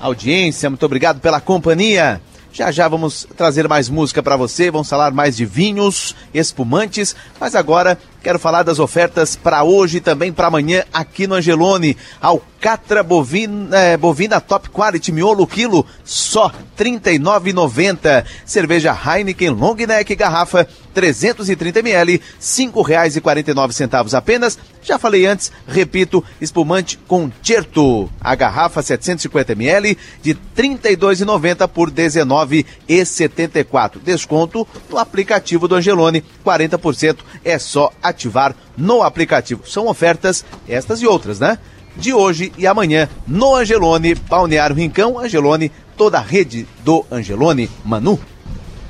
audiência, 0.00 0.70
muito 0.70 0.86
obrigado 0.86 1.18
pela 1.18 1.40
companhia. 1.40 2.20
Já 2.52 2.70
já 2.70 2.86
vamos 2.86 3.26
trazer 3.36 3.66
mais 3.66 3.88
música 3.88 4.22
para 4.22 4.36
você, 4.36 4.70
vamos 4.70 4.88
falar 4.88 5.10
mais 5.10 5.36
de 5.36 5.44
vinhos, 5.44 6.14
espumantes, 6.32 7.16
mas 7.40 7.56
agora 7.56 7.98
quero 8.22 8.38
falar 8.38 8.62
das 8.62 8.78
ofertas 8.78 9.34
para 9.34 9.64
hoje 9.64 9.96
e 9.96 10.00
também 10.00 10.30
para 10.32 10.46
amanhã 10.46 10.84
aqui 10.92 11.26
no 11.26 11.34
Angelone. 11.34 11.96
Alcatra 12.20 13.02
bovina, 13.02 13.76
é, 13.76 13.96
bovina 13.96 14.40
Top 14.40 14.68
Quality 14.68 15.10
miolo 15.10 15.46
quilo 15.46 15.84
só 16.04 16.48
R$ 16.48 16.54
39,90. 16.76 18.24
Cerveja 18.44 18.94
Heineken 18.94 19.50
Long 19.50 19.74
Neck 19.74 20.14
garrafa 20.14 20.68
330 20.92 21.80
ml, 21.80 22.12
R$ 22.12 22.20
5,49 22.40 24.14
apenas. 24.14 24.56
Já 24.82 24.98
falei 24.98 25.26
antes, 25.26 25.52
repito, 25.66 26.24
espumante 26.40 26.98
Concerto. 27.06 28.10
A 28.20 28.34
garrafa 28.34 28.82
750 28.82 29.52
ml 29.52 29.96
de 30.22 30.32
R$ 30.32 30.38
32,90 30.56 31.68
por 31.68 31.88
R$ 31.88 31.94
19,74. 31.94 34.00
Desconto 34.02 34.66
no 34.88 34.96
aplicativo 34.98 35.68
do 35.68 35.76
Angelone, 35.76 36.24
40% 36.44 37.18
é 37.44 37.58
só 37.58 37.92
ativar 38.02 38.54
no 38.76 39.02
aplicativo. 39.02 39.68
São 39.68 39.86
ofertas 39.86 40.44
estas 40.68 41.00
e 41.02 41.06
outras, 41.06 41.40
né? 41.40 41.58
De 41.96 42.12
hoje 42.12 42.52
e 42.56 42.66
amanhã 42.66 43.08
no 43.26 43.54
Angelone, 43.54 44.14
Balneário 44.14 44.74
Rincão, 44.74 45.18
Angelone, 45.18 45.70
toda 45.96 46.18
a 46.18 46.22
rede 46.22 46.66
do 46.84 47.04
Angelone, 47.10 47.70
Manu. 47.84 48.18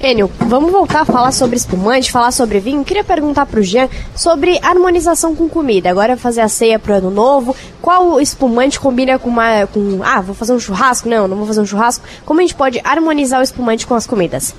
Enio, 0.02 0.28
vamos 0.48 0.72
voltar 0.72 1.02
a 1.02 1.04
falar 1.04 1.30
sobre 1.30 1.56
espumante, 1.56 2.10
falar 2.10 2.32
sobre 2.32 2.58
vinho. 2.58 2.84
Queria 2.84 3.04
perguntar 3.04 3.46
pro 3.46 3.62
Jean 3.62 3.88
sobre 4.16 4.58
harmonização 4.60 5.32
com 5.32 5.48
comida. 5.48 5.88
Agora 5.88 6.16
fazer 6.16 6.40
a 6.40 6.48
ceia 6.48 6.76
pro 6.76 6.94
ano 6.94 7.08
novo. 7.08 7.54
Qual 7.80 8.20
espumante 8.20 8.80
combina 8.80 9.16
com 9.16 9.28
uma. 9.28 9.64
Com, 9.68 10.00
ah, 10.02 10.20
vou 10.20 10.34
fazer 10.34 10.54
um 10.54 10.58
churrasco? 10.58 11.08
Não, 11.08 11.28
não 11.28 11.36
vou 11.36 11.46
fazer 11.46 11.60
um 11.60 11.66
churrasco. 11.66 12.04
Como 12.26 12.40
a 12.40 12.42
gente 12.42 12.56
pode 12.56 12.80
harmonizar 12.82 13.38
o 13.38 13.44
espumante 13.44 13.86
com 13.86 13.94
as 13.94 14.04
comidas? 14.04 14.52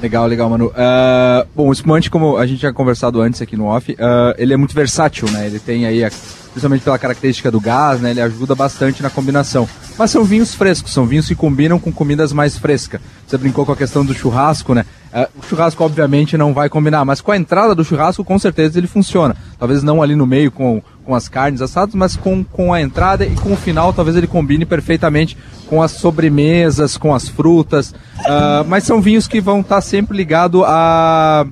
Legal, 0.00 0.26
legal, 0.26 0.50
mano. 0.50 0.66
Uh, 0.66 1.48
bom, 1.54 1.68
o 1.68 1.72
espumante, 1.72 2.10
como 2.10 2.36
a 2.36 2.46
gente 2.46 2.60
já 2.60 2.72
conversado 2.72 3.20
antes 3.20 3.40
aqui 3.40 3.56
no 3.56 3.64
off, 3.64 3.92
uh, 3.92 3.96
ele 4.36 4.52
é 4.52 4.56
muito 4.56 4.74
versátil, 4.74 5.30
né? 5.30 5.46
Ele 5.46 5.58
tem 5.58 5.86
aí, 5.86 6.04
a, 6.04 6.10
principalmente 6.50 6.82
pela 6.82 6.98
característica 6.98 7.50
do 7.50 7.58
gás, 7.58 8.00
né? 8.00 8.10
Ele 8.10 8.20
ajuda 8.20 8.54
bastante 8.54 9.02
na 9.02 9.08
combinação. 9.08 9.66
Mas 9.98 10.10
são 10.10 10.22
vinhos 10.22 10.54
frescos, 10.54 10.92
são 10.92 11.06
vinhos 11.06 11.26
que 11.26 11.34
combinam 11.34 11.78
com 11.78 11.90
comidas 11.90 12.30
mais 12.30 12.58
frescas. 12.58 13.00
Você 13.26 13.38
brincou 13.38 13.64
com 13.64 13.72
a 13.72 13.76
questão 13.76 14.04
do 14.04 14.12
churrasco, 14.12 14.74
né? 14.74 14.84
Uh, 15.14 15.40
o 15.40 15.42
churrasco, 15.42 15.82
obviamente, 15.82 16.36
não 16.36 16.52
vai 16.52 16.68
combinar, 16.68 17.02
mas 17.06 17.22
com 17.22 17.32
a 17.32 17.36
entrada 17.36 17.74
do 17.74 17.82
churrasco, 17.82 18.22
com 18.22 18.38
certeza 18.38 18.78
ele 18.78 18.86
funciona. 18.86 19.34
Talvez 19.58 19.82
não 19.82 20.02
ali 20.02 20.14
no 20.14 20.26
meio 20.26 20.52
com, 20.52 20.82
com 21.06 21.14
as 21.14 21.28
carnes 21.28 21.62
assadas, 21.62 21.94
mas 21.94 22.16
com, 22.16 22.42
com 22.42 22.74
a 22.74 22.82
entrada 22.82 23.24
e 23.24 23.34
com 23.36 23.52
o 23.52 23.56
final, 23.56 23.92
talvez 23.92 24.16
ele 24.16 24.26
combine 24.26 24.66
perfeitamente 24.66 25.38
com 25.68 25.80
as 25.80 25.92
sobremesas, 25.92 26.98
com 26.98 27.14
as 27.14 27.28
frutas. 27.28 27.92
Uh, 27.92 28.66
mas 28.66 28.84
são 28.84 29.00
vinhos 29.00 29.28
que 29.28 29.40
vão 29.40 29.60
estar 29.60 29.76
tá 29.76 29.80
sempre 29.80 30.16
ligados 30.16 30.62
a, 30.64 31.46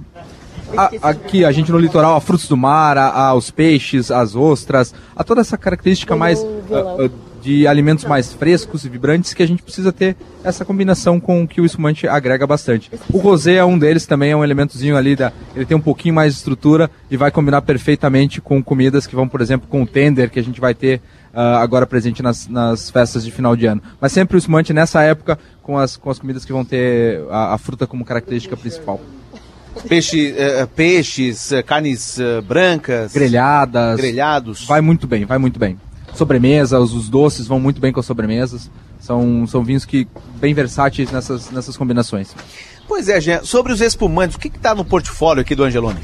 a, 0.76 0.90
aqui 1.02 1.44
a 1.44 1.52
gente 1.52 1.70
no 1.70 1.78
litoral 1.78 2.16
a 2.16 2.20
frutos 2.20 2.48
do 2.48 2.56
mar, 2.56 2.98
a, 2.98 3.28
aos 3.28 3.50
peixes, 3.50 4.10
às 4.10 4.34
ostras, 4.34 4.92
a 5.14 5.22
toda 5.22 5.40
essa 5.40 5.56
característica 5.56 6.16
mais 6.16 6.40
uh, 6.40 7.06
uh, 7.06 7.10
de 7.44 7.66
alimentos 7.66 8.06
mais 8.06 8.32
frescos 8.32 8.86
e 8.86 8.88
vibrantes 8.88 9.34
que 9.34 9.42
a 9.42 9.46
gente 9.46 9.62
precisa 9.62 9.92
ter 9.92 10.16
essa 10.42 10.64
combinação 10.64 11.20
com 11.20 11.42
o 11.42 11.46
que 11.46 11.60
o 11.60 11.66
espumante 11.66 12.08
agrega 12.08 12.46
bastante. 12.46 12.90
O 13.12 13.18
rosé 13.18 13.56
é 13.56 13.64
um 13.64 13.78
deles 13.78 14.06
também, 14.06 14.30
é 14.30 14.36
um 14.36 14.42
elementozinho 14.42 14.96
ali 14.96 15.14
da, 15.14 15.30
ele 15.54 15.66
tem 15.66 15.76
um 15.76 15.80
pouquinho 15.80 16.14
mais 16.14 16.32
de 16.32 16.38
estrutura 16.38 16.90
e 17.10 17.18
vai 17.18 17.30
combinar 17.30 17.60
perfeitamente 17.60 18.40
com 18.40 18.62
comidas 18.62 19.06
que 19.06 19.14
vão, 19.14 19.28
por 19.28 19.42
exemplo, 19.42 19.68
com 19.68 19.82
o 19.82 19.86
tender 19.86 20.30
que 20.30 20.38
a 20.38 20.42
gente 20.42 20.58
vai 20.58 20.72
ter 20.72 21.02
uh, 21.34 21.38
agora 21.60 21.86
presente 21.86 22.22
nas, 22.22 22.48
nas, 22.48 22.88
festas 22.88 23.22
de 23.22 23.30
final 23.30 23.54
de 23.54 23.66
ano. 23.66 23.82
Mas 24.00 24.12
sempre 24.12 24.36
o 24.36 24.38
espumante 24.38 24.72
nessa 24.72 25.02
época 25.02 25.38
com 25.62 25.76
as, 25.76 25.98
com 25.98 26.08
as 26.08 26.18
comidas 26.18 26.46
que 26.46 26.52
vão 26.52 26.64
ter 26.64 27.20
a, 27.30 27.52
a 27.52 27.58
fruta 27.58 27.86
como 27.86 28.06
característica 28.06 28.56
principal. 28.56 28.98
Peixe, 29.86 30.32
uh, 30.32 30.66
peixes, 30.68 31.50
uh, 31.50 31.62
carnes 31.62 32.16
brancas, 32.48 33.12
grelhadas, 33.12 33.98
grelhados. 33.98 34.64
Vai 34.64 34.80
muito 34.80 35.06
bem, 35.06 35.26
vai 35.26 35.36
muito 35.36 35.58
bem. 35.58 35.78
Sobremesa, 36.14 36.78
os, 36.78 36.94
os 36.94 37.08
doces 37.08 37.46
vão 37.46 37.60
muito 37.60 37.80
bem 37.80 37.92
com 37.92 38.00
as 38.00 38.06
sobremesas. 38.06 38.70
São, 39.00 39.46
são 39.46 39.62
vinhos 39.62 39.84
que 39.84 40.06
bem 40.40 40.54
versáteis 40.54 41.10
nessas, 41.10 41.50
nessas 41.50 41.76
combinações. 41.76 42.34
Pois 42.88 43.08
é, 43.08 43.20
Jean, 43.20 43.42
sobre 43.42 43.72
os 43.72 43.80
espumantes, 43.80 44.36
o 44.36 44.40
que 44.40 44.48
está 44.48 44.74
no 44.74 44.84
portfólio 44.84 45.40
aqui 45.40 45.54
do 45.54 45.64
Angelone? 45.64 46.00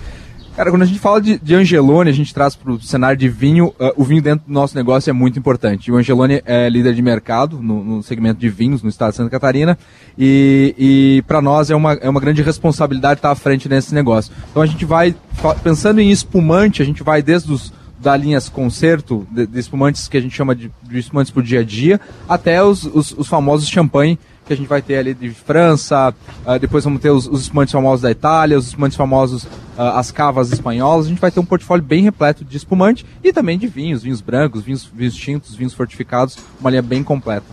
Cara, 0.57 0.71
quando 0.71 0.83
a 0.83 0.87
gente 0.87 0.99
fala 0.99 1.21
de, 1.21 1.39
de 1.39 1.55
Angelone, 1.55 2.11
a 2.11 2.13
gente 2.13 2.35
traz 2.35 2.55
para 2.57 2.73
o 2.73 2.83
cenário 2.83 3.17
de 3.17 3.29
vinho, 3.29 3.69
uh, 3.69 3.95
o 3.97 4.05
vinho 4.05 4.21
dentro 4.21 4.47
do 4.47 4.53
nosso 4.53 4.77
negócio 4.77 5.09
é 5.09 5.13
muito 5.13 5.39
importante. 5.39 5.91
O 5.91 5.97
Angelone 5.97 6.43
é 6.45 6.69
líder 6.69 6.93
de 6.93 7.01
mercado 7.01 7.63
no, 7.63 7.83
no 7.83 8.03
segmento 8.03 8.41
de 8.41 8.49
vinhos 8.49 8.83
no 8.83 8.89
estado 8.89 9.13
de 9.13 9.17
Santa 9.17 9.31
Catarina 9.31 9.79
e, 10.19 10.75
e 10.77 11.23
para 11.27 11.41
nós 11.41 11.71
é 11.71 11.75
uma, 11.75 11.95
é 11.95 12.11
uma 12.11 12.21
grande 12.21 12.43
responsabilidade 12.43 13.21
estar 13.21 13.31
à 13.31 13.35
frente 13.35 13.69
nesse 13.69 13.95
negócio. 13.95 14.33
Então 14.51 14.63
a 14.63 14.67
gente 14.67 14.85
vai, 14.85 15.15
pensando 15.63 16.01
em 16.01 16.11
espumante, 16.11 16.83
a 16.83 16.85
gente 16.85 17.03
vai 17.03 17.23
desde 17.23 17.53
os 17.53 17.73
da 18.01 18.17
linhas 18.17 18.49
concerto, 18.49 19.27
de, 19.31 19.47
de 19.47 19.59
espumantes 19.59 20.09
que 20.09 20.17
a 20.17 20.21
gente 20.21 20.35
chama 20.35 20.55
de, 20.55 20.71
de 20.83 20.99
espumantes 20.99 21.31
para 21.31 21.41
o 21.41 21.43
dia 21.43 21.61
a 21.61 21.65
dia, 21.65 22.01
até 22.29 22.63
os, 22.63 22.85
os, 22.85 23.13
os 23.13 23.29
famosos 23.29 23.69
champanhe 23.69 24.19
que 24.47 24.55
a 24.55 24.57
gente 24.57 24.67
vai 24.67 24.83
ter 24.83 24.97
ali 24.97 25.15
de 25.15 25.31
França, 25.31 26.13
uh, 26.45 26.59
depois 26.59 26.83
vamos 26.83 27.01
ter 27.01 27.11
os, 27.11 27.29
os 27.29 27.43
espumantes 27.43 27.71
famosos 27.71 28.03
da 28.03 28.11
Itália, 28.11 28.59
os 28.59 28.67
espumantes 28.67 28.97
famosos, 28.97 29.45
uh, 29.45 29.49
as 29.95 30.11
cavas 30.11 30.51
espanholas, 30.51 31.07
a 31.07 31.09
gente 31.09 31.21
vai 31.21 31.31
ter 31.31 31.39
um 31.39 31.45
portfólio 31.45 31.85
bem 31.85 32.03
repleto 32.03 32.45
de 32.45 32.57
espumante 32.57 33.07
e 33.23 33.33
também 33.33 33.57
de 33.57 33.69
vinhos, 33.69 34.03
vinhos 34.03 34.21
brancos, 34.21 34.63
vinhos, 34.63 34.91
vinhos 34.93 35.15
tintos, 35.15 35.55
vinhos 35.55 35.73
fortificados, 35.73 36.37
uma 36.61 36.69
linha 36.69 36.83
bem 36.83 37.05
completa 37.05 37.47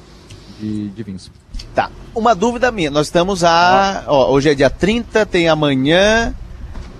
de, 0.59 0.87
de 0.89 1.03
vinhos. 1.03 1.29
Tá, 1.75 1.91
uma 2.15 2.33
dúvida 2.33 2.71
minha, 2.71 2.89
nós 2.89 3.07
estamos 3.07 3.43
a, 3.43 4.05
ó, 4.07 4.31
hoje 4.31 4.49
é 4.49 4.55
dia 4.55 4.69
30, 4.69 5.23
tem 5.27 5.47
amanhã, 5.47 6.33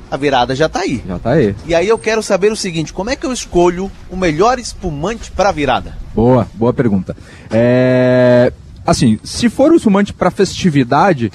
a 0.09 0.17
virada 0.17 0.55
já 0.55 0.67
está 0.67 0.81
aí. 0.81 1.03
Já 1.07 1.15
está 1.17 1.31
aí. 1.31 1.55
E 1.65 1.75
aí 1.75 1.87
eu 1.87 1.97
quero 1.97 2.23
saber 2.23 2.51
o 2.51 2.55
seguinte, 2.55 2.93
como 2.93 3.09
é 3.09 3.15
que 3.15 3.25
eu 3.25 3.33
escolho 3.33 3.91
o 4.09 4.15
melhor 4.15 4.59
espumante 4.59 5.31
para 5.31 5.51
virada? 5.51 5.97
Boa, 6.13 6.47
boa 6.55 6.73
pergunta. 6.73 7.15
É 7.51 8.51
assim, 8.87 9.19
se 9.21 9.49
for 9.49 9.73
um 9.73 9.79
fumante 9.79 10.13
para 10.13 10.31
festividade, 10.31 11.29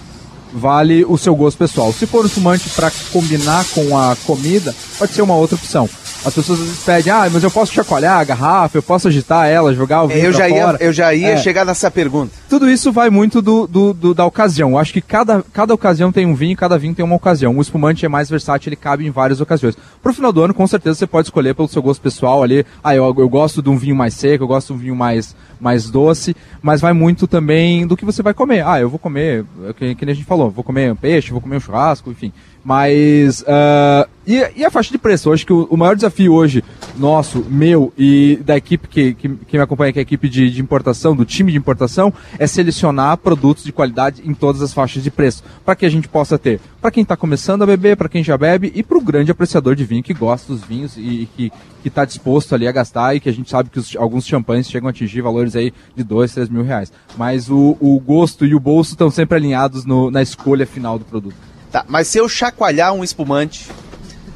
vale 0.55 1.05
o 1.05 1.19
seu 1.19 1.37
gosto 1.37 1.59
pessoal. 1.59 1.93
Se 1.93 2.07
for 2.07 2.25
um 2.25 2.29
fumante 2.29 2.71
para 2.71 2.91
combinar 3.13 3.65
com 3.75 3.97
a 3.97 4.17
comida, 4.27 4.75
pode 4.99 5.13
ser 5.13 5.21
uma 5.21 5.35
outra 5.35 5.57
opção. 5.57 5.89
As 6.25 6.35
pessoas 6.35 6.61
às 6.61 6.67
vezes 6.67 6.85
pedem, 6.85 7.13
ah, 7.13 7.29
mas 7.33 7.43
eu 7.43 7.51
posso 7.51 7.73
chacoalhar 7.73 8.21
a 8.21 8.25
garrafa, 8.25 8.79
eu 8.79 8.83
posso 8.83 9.09
agitar 9.09 9.49
ela, 9.49 9.75
jogar 9.75 10.05
o 10.05 10.09
vinho 10.09 10.25
é, 10.25 10.27
eu 10.29 10.33
já 10.33 10.49
fora. 10.49 10.79
Ia, 10.81 10.87
eu 10.87 10.93
já 10.93 11.15
ia 11.15 11.31
é. 11.31 11.37
chegar 11.37 11.65
nessa 11.65 11.91
pergunta. 11.91 12.33
Tudo 12.49 12.71
isso 12.71 12.93
vai 12.93 13.11
muito 13.11 13.43
do, 13.43 13.67
do, 13.67 13.93
do, 13.93 14.15
da 14.15 14.25
ocasião. 14.25 14.71
Eu 14.71 14.79
acho 14.79 14.93
que 14.93 15.01
cada, 15.01 15.43
cada 15.53 15.75
ocasião 15.75 16.13
tem 16.13 16.25
um 16.25 16.35
vinho, 16.35 16.57
cada 16.57 16.79
vinho 16.79 16.95
tem 16.95 17.05
uma 17.05 17.17
ocasião. 17.17 17.57
O 17.57 17.61
espumante 17.61 18.07
é 18.07 18.09
mais 18.09 18.31
versátil, 18.31 18.69
ele 18.69 18.77
cabe 18.77 19.05
em 19.05 19.11
várias 19.11 19.41
ocasiões. 19.41 19.77
Pro 20.01 20.15
final 20.15 20.33
do 20.33 20.43
ano, 20.43 20.55
com 20.55 20.67
certeza, 20.67 20.97
você 20.97 21.07
pode 21.09 21.27
escolher 21.27 21.55
pelo 21.57 21.67
seu 21.67 21.83
gosto 21.83 22.01
pessoal 22.01 22.43
ali. 22.43 22.65
Ah, 22.85 22.95
eu, 22.95 23.05
eu 23.19 23.29
gosto 23.29 23.61
de 23.61 23.69
um 23.69 23.77
vinho 23.77 23.97
mais 23.97 24.15
seco, 24.15 24.45
eu 24.45 24.49
gosto 24.49 24.69
de 24.69 24.73
um 24.75 24.79
vinho 24.79 24.97
mais, 24.97 25.35
mais 25.61 25.91
doce, 25.91 26.37
mas 26.63 26.81
vai 26.81 26.93
muito 26.93 27.27
também 27.27 27.85
do 27.85 27.97
que 27.97 28.05
você 28.05 28.23
vai 28.23 28.33
comer. 28.33 28.65
Ah, 28.65 28.81
eu 28.81 28.89
vou 28.89 28.99
comer, 28.99 29.45
que, 29.77 29.97
que 29.97 30.07
nem 30.07 30.13
a 30.13 30.17
gente 30.17 30.27
falou, 30.27 30.51
vou 30.51 30.63
comer 30.63 30.93
um 30.93 30.97
peixe, 30.97 31.33
vou 31.33 31.41
comer 31.41 31.57
um 31.57 31.61
churrasco, 31.61 32.11
enfim. 32.11 32.33
Mas. 32.65 33.43
Uh, 33.43 34.09
e, 34.27 34.39
e, 34.57 34.65
a 34.65 34.71
faixa 34.71 34.93
de 34.93 34.99
preço? 34.99 35.29
Eu 35.29 35.33
acho 35.33 35.45
que 35.45 35.53
o, 35.53 35.65
o, 35.65 35.77
maior 35.77 35.97
desafio 35.97 36.33
hoje, 36.33 36.63
nosso, 36.97 37.45
meu 37.49 37.93
e 37.99 38.39
da 38.45 38.57
equipe 38.57 38.87
que, 38.87 39.15
que, 39.15 39.29
que 39.29 39.57
me 39.57 39.63
acompanha, 39.63 39.93
que 39.93 39.99
é 39.99 40.01
a 40.01 40.03
equipe 40.03 40.29
de, 40.29 40.51
de, 40.51 40.61
importação, 40.61 41.17
do 41.17 41.25
time 41.25 41.51
de 41.51 41.59
importação, 41.59 42.13
é 42.39 42.47
selecionar 42.47 43.17
produtos 43.17 43.65
de 43.65 43.73
qualidade 43.73 44.23
em 44.25 44.33
todas 44.33 44.63
as 44.63 44.73
faixas 44.73 45.03
de 45.03 45.11
preço. 45.11 45.43
Para 45.65 45.75
que 45.75 45.85
a 45.85 45.91
gente 45.91 46.09
possa 46.09 46.39
ter, 46.39 46.61
para 46.81 46.91
quem 46.91 47.03
está 47.03 47.17
começando 47.17 47.63
a 47.63 47.67
beber, 47.67 47.97
para 47.97 48.09
quem 48.09 48.23
já 48.23 48.39
bebe 48.39 48.73
e 48.75 48.83
para 48.83 48.97
o 48.97 49.01
grande 49.01 49.31
apreciador 49.31 49.75
de 49.75 49.85
vinho 49.85 50.03
que 50.03 50.15
gosta 50.15 50.53
dos 50.53 50.63
vinhos 50.63 50.97
e, 50.97 51.01
e 51.01 51.27
que 51.27 51.53
está 51.85 52.05
disposto 52.05 52.55
ali 52.55 52.69
a 52.69 52.73
gastar 52.73 53.17
e 53.17 53.21
que 53.21 53.29
a 53.29 53.33
gente 53.33 53.51
sabe 53.51 53.71
que 53.71 53.79
os, 53.79 53.97
alguns 53.97 54.27
champanhes 54.27 54.71
chegam 54.71 54.87
a 54.87 54.91
atingir 54.91 55.21
valores 55.21 55.57
aí 55.57 55.73
de 55.97 56.05
2, 56.05 56.33
3 56.33 56.49
mil 56.49 56.63
reais. 56.63 56.93
Mas 57.17 57.51
o, 57.51 57.77
o 57.81 57.99
gosto 57.99 58.47
e 58.47 58.55
o 58.55 58.61
bolso 58.61 58.93
estão 58.93 59.11
sempre 59.11 59.37
alinhados 59.37 59.85
no, 59.85 60.11
na 60.11 60.23
escolha 60.23 60.67
final 60.67 60.99
do 60.99 61.05
produto. 61.05 61.35
Tá, 61.73 61.85
mas 61.89 62.07
se 62.07 62.19
eu 62.19 62.29
chacoalhar 62.29 62.93
um 62.93 63.03
espumante, 63.03 63.67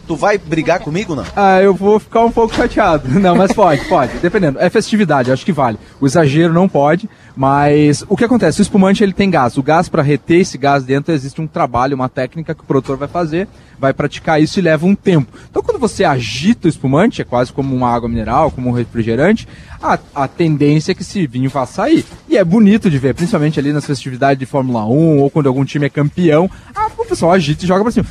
tu 0.06 0.16
vai 0.16 0.38
brigar 0.38 0.80
comigo 0.80 1.14
não? 1.14 1.24
Ah, 1.34 1.60
eu 1.60 1.74
vou 1.74 1.98
ficar 1.98 2.24
um 2.24 2.30
pouco 2.30 2.54
chateado. 2.54 3.08
Não, 3.18 3.34
mas 3.34 3.52
pode, 3.52 3.84
pode, 3.86 4.18
dependendo. 4.18 4.58
É 4.60 4.70
festividade, 4.70 5.32
acho 5.32 5.44
que 5.44 5.52
vale. 5.52 5.78
O 6.00 6.06
exagero 6.06 6.52
não 6.52 6.68
pode, 6.68 7.08
mas 7.34 8.04
o 8.08 8.16
que 8.16 8.24
acontece? 8.24 8.60
O 8.60 8.62
espumante 8.62 9.02
ele 9.02 9.12
tem 9.12 9.30
gás. 9.30 9.56
O 9.56 9.62
gás 9.62 9.88
para 9.88 10.02
reter 10.02 10.40
esse 10.40 10.56
gás 10.56 10.84
dentro 10.84 11.12
existe 11.12 11.40
um 11.40 11.46
trabalho, 11.46 11.94
uma 11.94 12.08
técnica 12.08 12.54
que 12.54 12.62
o 12.62 12.66
produtor 12.66 12.96
vai 12.96 13.08
fazer, 13.08 13.48
vai 13.78 13.92
praticar 13.92 14.40
isso 14.40 14.58
e 14.58 14.62
leva 14.62 14.86
um 14.86 14.94
tempo. 14.94 15.36
Então 15.50 15.62
quando 15.62 15.78
você 15.78 16.04
agita 16.04 16.66
o 16.66 16.70
espumante, 16.70 17.22
é 17.22 17.24
quase 17.24 17.52
como 17.52 17.74
uma 17.74 17.90
água 17.90 18.08
mineral, 18.08 18.50
como 18.50 18.68
um 18.68 18.72
refrigerante, 18.72 19.48
a, 19.82 19.98
a 20.14 20.28
tendência 20.28 20.92
é 20.92 20.94
que 20.94 21.02
esse 21.02 21.26
vinho 21.26 21.50
vá 21.50 21.66
sair. 21.66 22.04
E 22.28 22.36
é 22.36 22.44
bonito 22.44 22.90
de 22.90 22.98
ver, 22.98 23.14
principalmente 23.14 23.58
ali 23.58 23.72
nas 23.72 23.86
festividades 23.86 24.38
de 24.38 24.46
Fórmula 24.46 24.84
1 24.86 25.18
ou 25.20 25.30
quando 25.30 25.46
algum 25.46 25.64
time 25.64 25.86
é 25.86 25.90
campeão, 25.90 26.50
a, 26.74 26.86
o 26.96 27.04
pessoal 27.04 27.32
agita 27.32 27.64
e 27.64 27.68
joga 27.68 27.82
para 27.82 27.92
cima. 27.92 28.06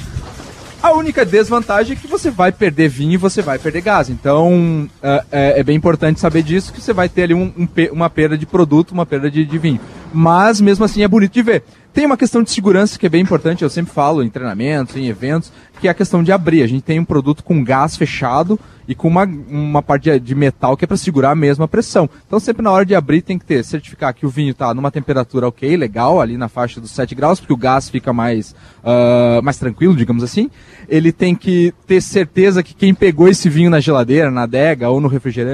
A 0.81 0.91
única 0.91 1.25
desvantagem 1.25 1.93
é 1.93 1.99
que 1.99 2.07
você 2.07 2.29
vai 2.29 2.51
perder 2.51 2.89
vinho 2.89 3.13
e 3.13 3.17
você 3.17 3.41
vai 3.41 3.57
perder 3.57 3.81
gás. 3.81 4.09
Então 4.09 4.89
é, 5.01 5.23
é, 5.31 5.59
é 5.59 5.63
bem 5.63 5.75
importante 5.75 6.19
saber 6.19 6.43
disso, 6.43 6.71
que 6.71 6.81
você 6.81 6.93
vai 6.93 7.09
ter 7.09 7.23
ali 7.23 7.33
um, 7.33 7.51
um, 7.57 7.67
uma 7.91 8.09
perda 8.09 8.37
de 8.37 8.45
produto, 8.45 8.91
uma 8.91 9.05
perda 9.05 9.29
de, 9.29 9.45
de 9.45 9.57
vinho. 9.57 9.79
Mas 10.13 10.61
mesmo 10.61 10.85
assim 10.85 11.03
é 11.03 11.07
bonito 11.07 11.33
de 11.33 11.41
ver. 11.41 11.63
Tem 11.93 12.05
uma 12.05 12.17
questão 12.17 12.43
de 12.43 12.51
segurança 12.51 12.99
que 12.99 13.05
é 13.05 13.09
bem 13.09 13.21
importante, 13.21 13.63
eu 13.63 13.69
sempre 13.69 13.93
falo 13.93 14.21
em 14.21 14.29
treinamentos, 14.29 14.97
em 14.97 15.07
eventos, 15.07 15.51
que 15.85 15.87
é 15.87 15.91
a 15.91 15.93
questão 15.93 16.23
de 16.23 16.31
abrir. 16.31 16.63
A 16.63 16.67
gente 16.67 16.81
tem 16.81 16.99
um 16.99 17.05
produto 17.05 17.43
com 17.43 17.63
gás 17.63 17.95
fechado 17.95 18.59
e 18.87 18.95
com 18.95 19.07
uma, 19.07 19.23
uma 19.23 19.83
parte 19.83 20.19
de 20.19 20.35
metal 20.35 20.75
que 20.75 20.83
é 20.83 20.87
para 20.87 20.97
segurar 20.97 21.31
a 21.31 21.35
mesma 21.35 21.67
pressão. 21.67 22.09
Então 22.25 22.39
sempre 22.39 22.63
na 22.63 22.71
hora 22.71 22.85
de 22.85 22.95
abrir 22.95 23.21
tem 23.21 23.37
que 23.37 23.45
ter, 23.45 23.63
certificar 23.63 24.13
que 24.13 24.25
o 24.25 24.29
vinho 24.29 24.51
está 24.51 24.73
numa 24.73 24.89
temperatura 24.89 25.47
ok, 25.47 25.77
legal, 25.77 26.19
ali 26.19 26.37
na 26.37 26.47
faixa 26.47 26.81
dos 26.81 26.91
7 26.91 27.13
graus, 27.13 27.39
porque 27.39 27.53
o 27.53 27.57
gás 27.57 27.87
fica 27.87 28.11
mais, 28.11 28.55
uh, 28.83 29.43
mais 29.43 29.57
tranquilo, 29.57 29.95
digamos 29.95 30.23
assim. 30.23 30.49
Ele 30.89 31.11
tem 31.11 31.35
que 31.35 31.71
ter 31.85 32.01
certeza 32.01 32.63
que 32.63 32.73
quem 32.73 32.93
pegou 32.93 33.27
esse 33.27 33.47
vinho 33.47 33.69
na 33.69 33.79
geladeira, 33.79 34.31
na 34.31 34.43
adega 34.43 34.89
ou 34.89 34.99
no, 34.99 35.11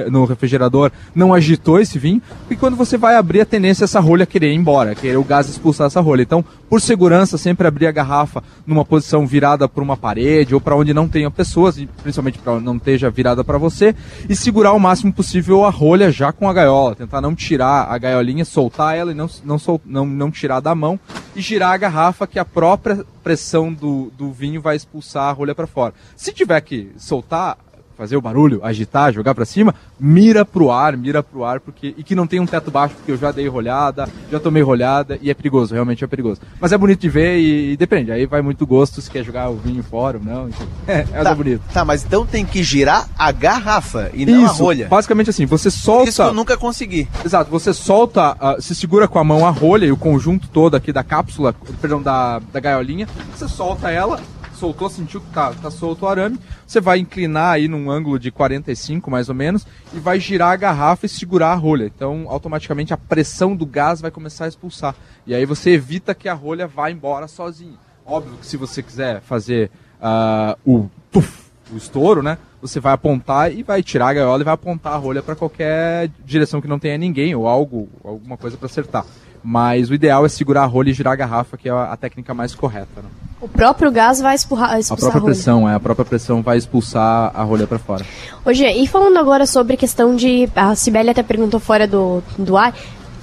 no 0.10 0.26
refrigerador 0.26 0.92
não 1.14 1.34
agitou 1.34 1.80
esse 1.80 2.00
vinho, 2.00 2.22
porque 2.40 2.56
quando 2.56 2.78
você 2.78 2.98
vai 2.98 3.16
abrir 3.16 3.42
a 3.42 3.46
tendência 3.46 3.84
é 3.84 3.86
essa 3.86 4.00
rolha 4.00 4.26
querer 4.26 4.52
ir 4.52 4.56
embora, 4.56 4.96
querer 4.96 5.18
o 5.18 5.24
gás 5.24 5.50
expulsar 5.50 5.88
essa 5.88 6.00
rolha. 6.00 6.22
Então, 6.22 6.44
Por 6.72 6.80
segurança, 6.80 7.38
sempre 7.38 7.68
abrir 7.68 7.86
a 7.88 7.92
garrafa 7.92 8.42
numa 8.66 8.86
posição 8.86 9.28
virada 9.28 9.68
para 9.68 9.84
uma 9.84 9.98
parede 9.98 10.56
ou 10.56 10.62
para 10.62 10.74
onde 10.74 10.94
não 10.94 11.06
tenha 11.06 11.30
pessoas, 11.30 11.76
principalmente 12.02 12.40
para 12.40 12.62
não 12.62 12.78
esteja 12.78 13.10
virada 13.10 13.44
para 13.44 13.58
você, 13.58 13.94
e 14.30 14.38
segurar 14.38 14.72
o 14.72 14.80
máximo 14.80 15.12
possível 15.12 15.66
a 15.66 15.70
rolha 15.70 16.10
já 16.10 16.32
com 16.32 16.48
a 16.48 16.54
gaiola, 16.54 16.96
tentar 16.96 17.20
não 17.20 17.36
tirar 17.36 17.92
a 17.92 17.98
gaiolinha, 17.98 18.46
soltar 18.46 18.96
ela 18.96 19.12
e 19.12 19.14
não, 19.14 19.30
não, 19.44 19.60
sol, 19.60 19.82
não, 19.86 20.06
não 20.06 20.32
tirar 20.32 20.62
da 20.62 20.74
mão 20.74 20.98
e 21.36 21.42
girar 21.42 21.74
a 21.74 21.78
garrafa 21.78 22.26
que 22.26 22.40
a 22.40 22.46
própria 22.46 23.04
pressão 23.22 23.74
do, 23.74 24.10
do 24.18 24.32
vinho 24.32 24.62
vai 24.62 24.78
expulsar 24.78 25.26
a 25.26 25.34
rolha 25.34 25.54
para 25.54 25.68
fora. 25.68 25.94
Se 26.16 26.32
tiver 26.32 26.62
que 26.62 26.90
soltar, 26.96 27.58
fazer 28.02 28.18
o 28.18 28.22
barulho, 28.22 28.60
agitar, 28.64 29.14
jogar 29.14 29.36
para 29.36 29.46
cima, 29.46 29.76
mira 30.00 30.44
pro 30.44 30.72
ar, 30.72 30.98
mira 30.98 31.22
pro 31.22 31.44
ar, 31.44 31.60
porque 31.60 31.94
e 31.96 32.04
que 32.04 32.16
não 32.16 32.26
tem 32.26 32.40
um 32.40 32.48
teto 32.48 32.72
baixo, 32.72 32.96
porque 32.96 33.12
eu 33.12 33.18
já 33.18 33.32
dei 33.32 33.48
rolhada, 33.48 34.10
já 34.32 34.40
tomei 34.40 34.64
rolhada 34.64 35.20
e 35.22 35.30
é 35.30 35.36
perigoso, 35.36 35.76
realmente 35.76 36.04
é 36.04 36.08
perigoso. 36.08 36.42
Mas 36.60 36.72
é 36.72 36.78
bonito 36.80 37.00
de 37.00 37.10
ver 37.10 37.38
e, 37.38 37.74
e 37.74 37.78
depende, 37.78 38.12
aí 38.12 38.26
vai 38.26 38.42
muito 38.42 38.66
gosto 38.66 39.00
se 39.04 39.12
quer 39.12 39.24
jogar 39.24 39.52
o 39.52 39.56
vinho 39.56 39.84
fora 39.84 40.18
ou 40.18 40.24
não, 40.24 40.50
enfim. 40.50 40.66
É, 40.88 41.06
é 41.14 41.24
tá, 41.24 41.36
bonito. 41.36 41.62
Tá, 41.72 41.86
mas 41.86 42.04
então 42.04 42.26
tem 42.26 42.44
que 42.44 42.64
girar 42.64 43.08
a 43.18 43.32
garrafa 43.32 44.10
e 44.14 44.26
não 44.26 44.46
Isso, 44.46 44.56
a 44.56 44.66
rolha. 44.66 44.88
Basicamente 44.88 45.30
assim, 45.30 45.46
você 45.46 45.70
solta. 45.70 46.10
Isso 46.10 46.22
eu 46.24 46.34
nunca 46.34 46.58
consegui. 46.58 47.08
Exato, 47.24 47.52
você 47.52 47.72
solta, 47.72 48.34
uh, 48.34 48.60
se 48.60 48.74
segura 48.74 49.08
com 49.08 49.20
a 49.20 49.24
mão 49.24 49.46
a 49.46 49.52
rolha 49.52 49.86
e 49.86 49.92
o 49.92 49.96
conjunto 49.96 50.50
todo 50.50 50.76
aqui 50.76 50.92
da 50.92 51.04
cápsula, 51.04 51.54
perdão, 51.80 52.02
da, 52.02 52.40
da 52.52 52.60
gaiolinha, 52.60 53.08
você 53.36 53.48
solta 53.48 53.92
ela 53.92 54.20
soltou, 54.62 54.92
sentiu 54.92 55.20
que 55.20 55.30
tá, 55.32 55.52
tá 55.54 55.72
solto 55.72 56.06
o 56.06 56.08
arame, 56.08 56.40
você 56.68 56.80
vai 56.80 57.00
inclinar 57.00 57.54
aí 57.54 57.68
num 57.68 57.90
ângulo 57.90 58.20
de 58.20 58.30
45 58.30 59.10
mais 59.10 59.28
ou 59.28 59.34
menos 59.34 59.66
e 59.92 60.00
vai 60.00 60.20
girar 60.20 60.52
a 60.52 60.56
garrafa 60.56 61.08
e 61.08 61.10
segurar 61.10 61.52
a 61.52 61.56
rolha. 61.56 61.86
Então, 61.86 62.26
automaticamente 62.28 62.94
a 62.94 62.98
pressão 62.98 63.56
do 63.56 63.66
gás 63.66 64.00
vai 64.00 64.12
começar 64.12 64.46
a 64.46 64.48
expulsar. 64.48 64.96
E 65.26 65.34
aí 65.34 65.48
você 65.48 65.72
evita 65.72 66.14
que 66.14 66.30
a 66.30 66.34
rolha 66.36 66.68
vá 66.68 66.92
embora 66.92 67.28
sozinha. 67.28 67.74
Óbvio 68.06 68.38
que 68.38 68.46
se 68.46 68.56
você 68.56 68.84
quiser 68.84 69.22
fazer 69.22 69.72
uh, 70.00 70.56
o 70.64 70.88
puff, 71.12 71.52
o 71.74 71.78
estouro, 71.78 72.22
né? 72.22 72.38
Você 72.62 72.80
vai 72.80 72.94
apontar 72.94 73.52
e 73.52 73.64
vai 73.64 73.82
tirar 73.82 74.10
a 74.10 74.14
gaiola 74.14 74.42
e 74.42 74.46
vai 74.46 74.54
apontar 74.54 74.94
a 74.94 74.98
rolha 74.98 75.24
para 75.24 75.36
qualquer 75.36 76.12
direção 76.24 76.62
que 76.62 76.68
não 76.68 76.78
tenha 76.78 77.00
ninguém 77.00 77.34
ou 77.34 77.48
algo, 77.48 77.90
alguma 78.04 78.38
coisa 78.38 78.58
para 78.58 78.68
acertar. 78.68 79.06
Mas 79.44 79.90
o 79.90 79.96
ideal 79.96 80.24
é 80.24 80.30
segurar 80.30 80.62
a 80.62 80.68
rolha 80.68 80.92
e 80.92 80.94
girar 80.94 81.14
a 81.14 81.16
garrafa, 81.16 81.58
que 81.58 81.68
é 81.68 81.72
a, 81.72 81.94
a 81.94 81.98
técnica 81.98 82.32
mais 82.36 82.54
correta. 82.54 83.02
Né? 83.02 83.31
O 83.42 83.48
próprio 83.48 83.92
gás 83.92 84.22
vai 84.22 84.36
expurrar, 84.36 84.80
expulsar 84.80 85.10
a 85.10 85.12
própria 85.12 85.32
a 85.32 85.34
pressão, 85.34 85.70
é, 85.70 85.74
a 85.74 85.80
própria 85.80 86.06
pressão 86.06 86.42
vai 86.44 86.58
expulsar 86.58 87.32
a 87.34 87.42
rolha 87.42 87.66
para 87.66 87.80
fora. 87.80 88.06
Hoje, 88.46 88.66
e 88.66 88.88
falando 88.88 89.18
agora 89.18 89.48
sobre 89.48 89.76
questão 89.76 90.16
de. 90.16 90.48
A 90.56 90.76
Sibeli 90.76 91.10
até 91.10 91.24
perguntou 91.24 91.60
fora 91.60 91.88
do, 91.88 92.22
do 92.38 92.56
ar. 92.56 92.74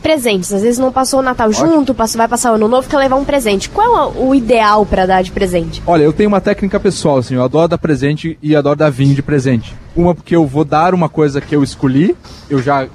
Presentes, 0.02 0.52
às 0.52 0.62
vezes 0.62 0.78
não 0.78 0.92
passou 0.92 1.18
o 1.18 1.22
Natal 1.22 1.48
Ótimo. 1.48 1.66
junto, 1.66 1.92
passou, 1.92 2.18
vai 2.18 2.28
passar 2.28 2.52
o 2.52 2.54
Ano 2.54 2.68
Novo, 2.68 2.88
quer 2.88 2.98
levar 2.98 3.16
um 3.16 3.24
presente. 3.24 3.68
Qual 3.68 3.96
é 3.96 4.20
o 4.20 4.33
ideal 4.33 4.87
para 4.87 5.07
dar 5.07 5.22
de 5.22 5.33
presente? 5.33 5.83
Olha, 5.85 6.04
eu 6.04 6.12
tenho 6.12 6.28
uma 6.28 6.40
técnica 6.40 6.78
pessoal, 6.78 7.18
assim, 7.18 7.35
eu 7.35 7.42
adoro 7.42 7.66
dar 7.66 7.78
presente 7.78 8.38
e 8.40 8.54
adoro 8.54 8.76
dar 8.76 8.90
vinho 8.90 9.12
de 9.12 9.22
presente. 9.22 9.74
Uma 9.98 10.14
porque 10.14 10.37
eu 10.37 10.46
vou 10.46 10.64
dar 10.64 10.94
uma 10.94 11.08
coisa 11.08 11.40
que 11.40 11.56
eu 11.56 11.61
escolhi, 11.61 12.14
eu 12.48 12.62
já 12.62 12.87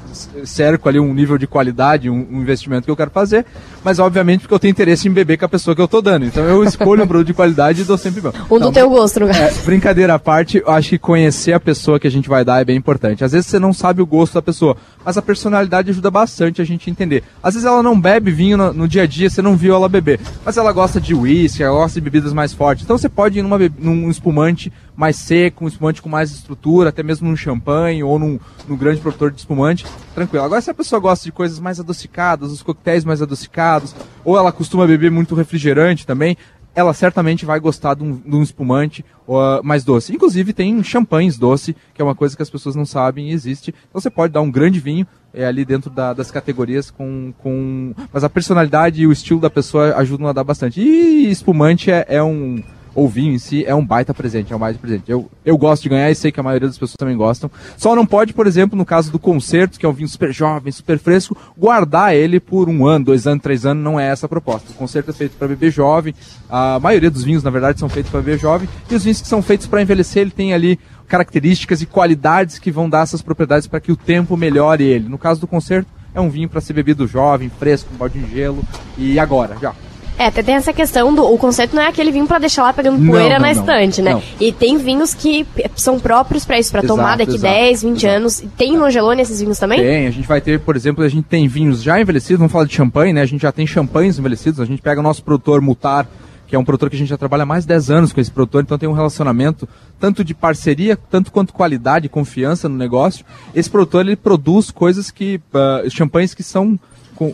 cerco 0.46 0.88
ali 0.88 1.02
um 1.02 1.14
nível 1.14 1.38
de 1.38 1.46
qualidade, 1.46 2.10
um, 2.10 2.16
um, 2.32 2.42
investimento 2.42 2.86
que 2.86 2.92
eu 2.92 2.96
quero 2.96 3.12
fazer, 3.12 3.46
mas 3.84 4.00
obviamente 4.00 4.42
porque 4.42 4.54
eu 4.54 4.60
tenho 4.60 4.72
interesse 4.72 5.10
em 5.10 5.12
beber 5.12 5.38
com 5.38 5.44
a 5.44 5.50
pessoa 5.50 5.76
que 5.76 5.82
eu 5.82 5.88
tô 5.88 6.02
dando. 6.02 6.26
Então 6.26 6.46
eu 6.46 6.64
escolho 6.64 7.04
um 7.04 7.08
produto 7.08 7.28
de 7.28 7.34
qualidade 7.34 7.82
e 7.82 7.84
dou 7.84 7.98
sempre 7.98 8.22
bom. 8.22 8.32
Um 8.50 8.58
do 8.58 8.72
teu 8.72 8.90
gosto, 8.90 9.20
no 9.20 9.30
é, 9.30 9.52
Brincadeira 9.66 10.14
à 10.14 10.20
parte, 10.20 10.62
eu 10.66 10.72
acho 10.72 10.92
que 10.92 10.98
conhecer 10.98 11.52
a 11.52 11.60
pessoa 11.60 12.00
que 12.00 12.08
a 12.08 12.10
gente 12.10 12.30
vai 12.30 12.46
dar 12.46 12.62
é 12.62 12.64
bem 12.64 12.78
importante. 12.78 13.22
Às 13.22 13.34
vezes 13.34 13.48
você 13.48 13.60
não 13.60 13.74
sabe 13.74 14.02
o 14.02 14.06
gosto 14.06 14.36
da 14.36 14.42
pessoa, 14.42 14.78
mas 15.04 15.18
a 15.18 15.22
personalidade 15.22 15.90
ajuda 15.90 16.10
bastante 16.10 16.62
a 16.62 16.66
gente 16.66 16.90
entender. 16.90 17.22
Às 17.44 17.56
vezes 17.56 17.68
ela 17.68 17.84
não 17.84 18.00
bebe 18.00 18.32
vinho 18.32 18.56
no, 18.56 18.72
no 18.72 18.88
dia 18.88 19.04
a 19.04 19.06
dia, 19.06 19.30
você 19.30 19.42
não 19.42 19.58
viu 19.58 19.76
ela 19.76 19.90
beber, 19.90 20.22
mas 20.46 20.56
ela 20.56 20.72
gosta 20.72 21.02
de 21.02 21.14
uísque, 21.14 21.64
ela 21.64 21.76
gosta 21.76 22.00
de 22.00 22.02
bebidas 22.02 22.32
mais 22.32 22.54
fortes. 22.54 22.86
Então 22.86 22.98
você 22.98 23.10
pode 23.10 23.40
ir 23.40 23.42
numa, 23.42 23.60
num 23.78 24.10
espumante 24.10 24.72
mais 24.96 25.16
seco, 25.16 25.66
um 25.66 25.68
espumante 25.68 26.02
com 26.02 26.10
mais 26.10 26.32
estrutura, 26.32 26.90
até 26.90 27.04
mesmo 27.04 27.28
num 27.28 27.36
champanhe 27.36 28.04
ou 28.04 28.20
num, 28.20 28.40
num 28.68 28.78
grande 28.78 29.02
produtor 29.02 29.32
de 29.32 29.40
espumante, 29.40 29.86
tranquilo. 30.14 30.46
Agora, 30.46 30.62
se 30.62 30.70
a 30.70 30.74
pessoa 30.74 31.00
gosta 31.00 31.26
de 31.26 31.32
coisas 31.32 31.60
mais 31.60 31.80
adocicadas, 31.80 32.52
os 32.52 32.62
coquetéis 32.62 33.04
mais 33.04 33.22
adocicados, 33.22 33.96
ou 34.24 34.38
ela 34.38 34.52
costuma 34.52 34.86
beber 34.86 35.12
muito 35.12 35.36
refrigerante 35.36 36.06
também, 36.06 36.38
ela 36.76 36.94
certamente 36.94 37.46
vai 37.46 37.60
gostar 37.60 37.94
de 37.94 38.04
um, 38.04 38.16
de 38.16 38.36
um 38.36 38.42
espumante 38.42 39.06
uh, 39.28 39.64
mais 39.64 39.84
doce. 39.84 40.14
Inclusive 40.14 40.54
tem 40.54 40.84
champanhes 40.84 41.38
doce, 41.38 41.76
que 41.94 42.02
é 42.02 42.06
uma 42.06 42.16
coisa 42.16 42.36
que 42.36 42.42
as 42.42 42.50
pessoas 42.50 42.76
não 42.76 42.86
sabem 42.86 43.30
e 43.30 43.34
existe. 43.34 43.74
Então 43.90 44.02
você 44.02 44.10
pode 44.10 44.34
dar 44.34 44.42
um 44.42 44.50
grande 44.50 44.80
vinho 44.80 45.06
é, 45.34 45.46
ali 45.46 45.64
dentro 45.66 45.90
da, 45.90 46.14
das 46.14 46.32
categorias 46.32 46.90
com, 46.90 47.34
com... 47.38 47.94
Mas 48.12 48.24
a 48.24 48.30
personalidade 48.30 49.02
e 49.02 49.08
o 49.08 49.12
estilo 49.12 49.40
da 49.40 49.50
pessoa 49.50 49.96
ajudam 49.98 50.28
a 50.28 50.34
dar 50.34 50.44
bastante. 50.44 50.82
E 50.82 51.30
espumante 51.30 51.92
é, 51.92 52.06
é 52.08 52.24
um 52.24 52.64
ou 52.96 53.08
vinho 53.08 53.34
em 53.34 53.40
si 53.40 53.66
é 53.66 53.74
um 53.74 53.86
baita 53.86 54.14
presente, 54.14 54.54
é 54.54 54.56
um 54.56 54.60
baita 54.60 54.80
presente. 54.80 55.04
Eu, 55.08 55.30
eu 55.44 55.58
gosto 55.58 55.84
de 55.84 55.90
ganhar 55.90 56.10
e 56.12 56.16
sei 56.16 56.32
que 56.32 56.40
a 56.40 56.44
maioria 56.44 56.68
das 56.68 56.78
pessoas 56.78 56.98
também 56.98 57.18
gostam. 57.18 57.50
Só 57.78 57.96
não 57.96 58.06
pode, 58.06 58.34
por 58.34 58.48
exemplo, 58.48 58.78
no 58.78 58.86
caso 58.86 59.12
do 59.12 59.20
concerto, 59.20 59.80
que 59.80 59.86
é 59.86 59.90
um 59.90 59.94
vinho 59.94 60.08
super 60.08 60.32
jovem, 60.32 60.72
super 60.72 61.00
fresco, 61.00 61.38
guardar 61.58 62.16
ele 62.16 62.40
por 62.40 62.70
um 62.70 62.86
ano, 62.86 63.06
dois 63.06 63.26
anos, 63.26 63.44
três 63.44 63.66
anos, 63.66 63.84
não 63.84 64.00
é 64.00 64.08
essa 64.08 64.26
a 64.26 64.30
proposta. 64.30 64.72
O 64.72 64.76
concerto 64.76 65.12
é 65.12 65.14
feito 65.14 65.36
para 65.38 65.48
beber 65.48 65.72
jovem, 65.72 66.14
a 66.50 66.80
maioria 66.80 67.10
dos 67.10 67.24
vinhos, 67.24 67.44
na 67.44 67.50
verdade, 67.50 67.80
são 67.80 67.90
feitos 67.90 68.12
para 68.12 68.22
beber 68.22 68.40
jovem, 68.40 68.70
e 68.90 68.96
os 68.96 69.04
vinhos 69.04 69.22
que 69.22 69.28
são 69.28 69.42
feitos 69.42 69.68
para 69.68 69.82
envelhecer, 69.82 70.22
ele 70.22 70.32
tem 70.32 70.54
ali 70.54 70.80
características 71.08 71.82
e 71.82 71.86
qualidades 71.86 72.60
que 72.60 72.72
vão 72.72 72.90
dar 72.90 73.04
essas 73.04 73.22
propriedades 73.22 73.68
para 73.68 73.80
que 73.80 73.92
o 73.92 73.96
tempo 73.96 74.38
melhore 74.38 74.84
ele. 74.84 75.10
No 75.10 75.18
caso 75.18 75.42
do 75.42 75.48
concerto, 75.48 75.90
é 76.14 76.22
um 76.22 76.30
vinho 76.30 76.48
para 76.48 76.62
ser 76.62 76.74
bebido 76.74 77.08
jovem, 77.08 77.50
fresco, 77.50 77.90
com 77.90 77.98
balde 77.98 78.20
de 78.20 78.34
gelo, 78.34 78.64
e 78.98 79.20
agora, 79.20 79.58
já. 79.62 79.74
É, 80.18 80.28
até 80.28 80.44
tem 80.44 80.56
essa 80.56 80.72
questão 80.72 81.14
do. 81.14 81.24
O 81.24 81.38
conceito 81.38 81.76
não 81.76 81.82
é 81.82 81.88
aquele 81.88 82.12
vinho 82.12 82.28
para 82.28 82.40
deixar 82.40 82.64
lá 82.64 82.74
pegando 82.74 83.04
poeira 83.06 83.40
não, 83.40 83.48
na 83.48 83.54
não. 83.54 83.60
estante, 83.60 84.02
né? 84.02 84.14
Não. 84.14 84.24
E 84.40 84.52
tem 84.52 84.78
vinhos 84.78 85.14
que 85.14 85.46
são 85.76 86.00
próprios 86.00 86.46
para 86.46 86.60
isso, 86.60 86.72
para 86.72 86.84
tomar 86.84 87.18
daqui 87.18 87.36
exato, 87.36 87.54
10, 87.54 87.82
20 87.84 87.98
exato. 87.98 88.16
anos. 88.16 88.44
Tem 88.56 88.78
no 88.78 88.86
Angelone 88.86 89.22
esses 89.22 89.40
vinhos 89.40 89.58
também? 89.58 89.80
Tem, 89.82 90.08
a 90.08 90.12
gente 90.12 90.28
vai 90.28 90.40
ter, 90.40 90.60
por 90.60 90.76
exemplo, 90.76 91.04
a 91.04 91.10
gente 91.10 91.26
tem 91.26 91.48
vinhos 91.48 91.82
já 91.82 92.00
envelhecidos, 92.00 92.38
vamos 92.38 92.52
falar 92.52 92.66
de 92.66 92.74
champanhe, 92.74 93.14
né? 93.14 93.22
A 93.22 93.26
gente 93.26 93.42
já 93.42 93.52
tem 93.52 93.66
champanhes 93.66 94.20
envelhecidos, 94.20 94.60
a 94.60 94.66
gente 94.66 94.82
pega 94.82 95.00
o 95.00 95.04
nosso 95.04 95.24
produtor 95.24 95.62
Mutar, 95.62 96.08
que 96.48 96.56
é 96.56 96.60
um 96.60 96.64
produtor 96.64 96.90
que 96.90 96.96
a 96.96 97.00
gente 97.00 97.10
já 97.10 97.18
trabalha 97.18 97.44
há 97.44 97.46
mais 97.48 97.64
de 97.64 97.70
10 97.70 97.90
anos 97.90 98.14
com 98.14 98.22
esse 98.22 98.30
produtor, 98.30 98.62
então 98.62 98.78
tem 98.78 98.88
um 98.88 98.94
relacionamento 98.94 99.68
tanto 100.00 100.24
de 100.24 100.36
parceria, 100.36 100.96
tanto 100.96 101.32
quanto 101.32 101.52
qualidade 101.52 102.06
e 102.06 102.10
confiança 102.10 102.70
no 102.70 102.78
negócio. 102.78 103.26
Esse 103.56 103.70
produtor, 103.70 104.06
ele 104.06 104.16
produz 104.16 104.70
coisas 104.70 105.10
que, 105.10 105.42
uh, 105.52 105.90
champanhes 105.90 106.36
que 106.36 106.44
são 106.44 106.80
com, 107.16 107.34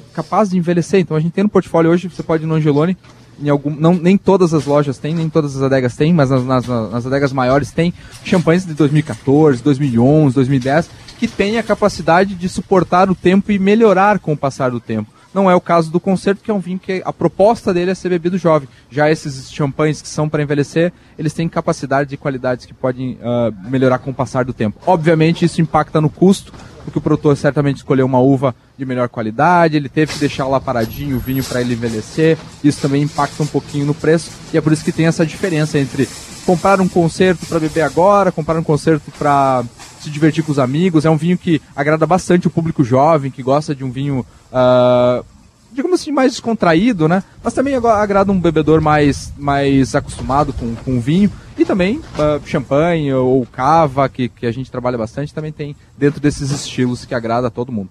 de 0.50 0.58
envelhecer, 0.58 1.00
então 1.00 1.16
a 1.16 1.20
gente 1.20 1.34
tem 1.34 1.44
no 1.44 1.50
portfólio 1.50 1.92
hoje, 1.92 2.10
você 2.10 2.24
pode 2.24 2.44
ir 2.44 2.48
no 2.48 2.56
Angelone, 2.56 2.98
em 3.42 3.50
algum, 3.50 3.70
não, 3.70 3.94
nem 3.94 4.18
todas 4.18 4.54
as 4.54 4.66
lojas 4.66 4.98
têm, 4.98 5.16
nem 5.16 5.30
todas 5.30 5.56
as 5.56 5.62
adegas 5.62 5.96
têm, 5.96 6.14
mas 6.14 6.30
nas, 6.30 6.44
nas, 6.44 6.68
nas 6.68 7.06
adegas 7.06 7.32
maiores 7.32 7.72
tem 7.72 7.94
champanhes 8.24 8.66
de 8.66 8.74
2014, 8.74 9.64
2011, 9.64 10.36
2010, 10.36 10.90
que 11.18 11.28
têm 11.28 11.58
a 11.58 11.64
capacidade 11.64 12.36
de 12.36 12.50
suportar 12.50 13.10
o 13.10 13.16
tempo 13.16 13.52
e 13.52 13.60
melhorar 13.60 14.20
com 14.20 14.34
o 14.34 14.38
passar 14.38 14.72
do 14.72 14.80
tempo. 14.80 15.19
Não 15.34 15.50
é 15.50 15.56
o 15.56 15.62
caso 15.62 15.92
do 15.92 16.00
concerto, 16.00 16.44
que 16.44 16.50
é 16.50 16.54
um 16.54 16.60
vinho 16.60 16.80
que 16.80 17.02
a 17.06 17.14
proposta 17.14 17.74
dele 17.74 17.92
é 17.92 17.96
ser 17.96 18.10
bebido 18.10 18.38
jovem. 18.38 18.68
Já 18.90 19.12
esses 19.12 19.52
champanhes 19.52 20.02
que 20.02 20.08
são 20.08 20.28
para 20.28 20.42
envelhecer, 20.42 20.92
eles 21.18 21.34
têm 21.34 21.48
capacidade 21.48 22.14
e 22.14 22.18
qualidades 22.18 22.66
que 22.66 22.74
podem 22.74 23.18
ah, 23.22 23.52
melhorar 23.70 24.00
com 24.00 24.12
o 24.12 24.14
passar 24.14 24.44
do 24.44 24.54
tempo. 24.54 24.80
Obviamente, 24.88 25.46
isso 25.46 25.62
impacta 25.62 26.02
no 26.02 26.10
custo, 26.10 26.52
porque 26.84 26.98
o 26.98 27.02
produtor 27.02 27.38
certamente 27.38 27.78
escolheu 27.78 28.06
uma 28.06 28.20
uva 28.20 28.56
de 28.78 28.86
melhor 28.86 29.10
qualidade, 29.10 29.78
ele 29.78 29.90
teve 29.90 30.14
que 30.14 30.20
deixar 30.20 30.48
lá 30.48 30.60
paradinho 30.60 31.18
o 31.18 31.20
vinho 31.20 31.44
para 31.44 31.62
ele 31.62 31.74
envelhecer, 31.74 32.38
isso 32.64 32.82
também 32.82 33.04
impacta 33.04 33.44
um 33.44 33.48
pouquinho 33.48 33.86
no 33.86 33.94
preço, 33.94 34.32
e 34.52 34.58
é 34.58 34.62
por 34.62 34.74
isso 34.74 34.84
que 34.84 34.92
tem 34.92 35.06
essa 35.06 35.26
diferença 35.26 35.78
entre 35.78 36.08
comprar 36.46 36.82
um 36.82 36.88
concerto 36.88 37.46
para 37.46 37.60
beber 37.60 37.82
agora, 37.82 38.32
comprar 38.32 38.58
um 38.58 38.64
concerto 38.64 39.12
para 39.12 39.64
se 40.02 40.10
divertir 40.10 40.44
com 40.44 40.52
os 40.52 40.60
amigos. 40.60 41.06
É 41.06 41.10
um 41.10 41.18
vinho 41.18 41.38
que 41.38 41.62
agrada 41.76 42.06
bastante 42.06 42.48
o 42.48 42.50
público 42.50 42.84
jovem, 42.84 43.32
que 43.32 43.44
gosta 43.44 43.76
de 43.76 43.84
um 43.84 43.92
vinho, 43.92 44.26
ah, 44.52 45.24
digamos 45.72 46.02
assim, 46.02 46.12
mais 46.12 46.32
descontraído, 46.32 47.08
né? 47.08 47.24
Mas 47.44 47.54
também 47.54 47.76
agrada 47.76 48.32
um 48.32 48.40
bebedor 48.40 48.82
mais, 48.82 49.34
mais 49.38 49.96
acostumado 49.96 50.54
com, 50.54 50.76
com 50.76 51.00
vinho. 51.00 51.32
E 51.58 51.66
também 51.66 52.02
ah, 52.18 52.40
champanhe 52.46 53.14
ou 53.14 53.46
cava, 53.46 54.08
que, 54.10 54.30
que 54.30 54.46
a 54.46 54.52
gente 54.52 54.72
trabalha 54.72 54.98
bastante, 54.98 55.34
também 55.34 55.52
tem 55.52 55.76
dentro 55.98 56.20
desses 56.20 56.52
estilos 56.52 57.06
que 57.06 57.14
agrada 57.14 57.48
a 57.48 57.52
todo 57.52 57.72
mundo. 57.72 57.90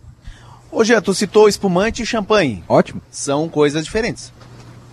Ô, 0.71 0.85
Jean, 0.85 1.01
tu 1.01 1.15
citou 1.15 1.49
espumante 1.49 2.03
e 2.03 2.07
champanhe. 2.07 2.63
Ótimo. 2.69 3.01
São 3.11 3.49
coisas 3.49 3.85
diferentes. 3.85 4.33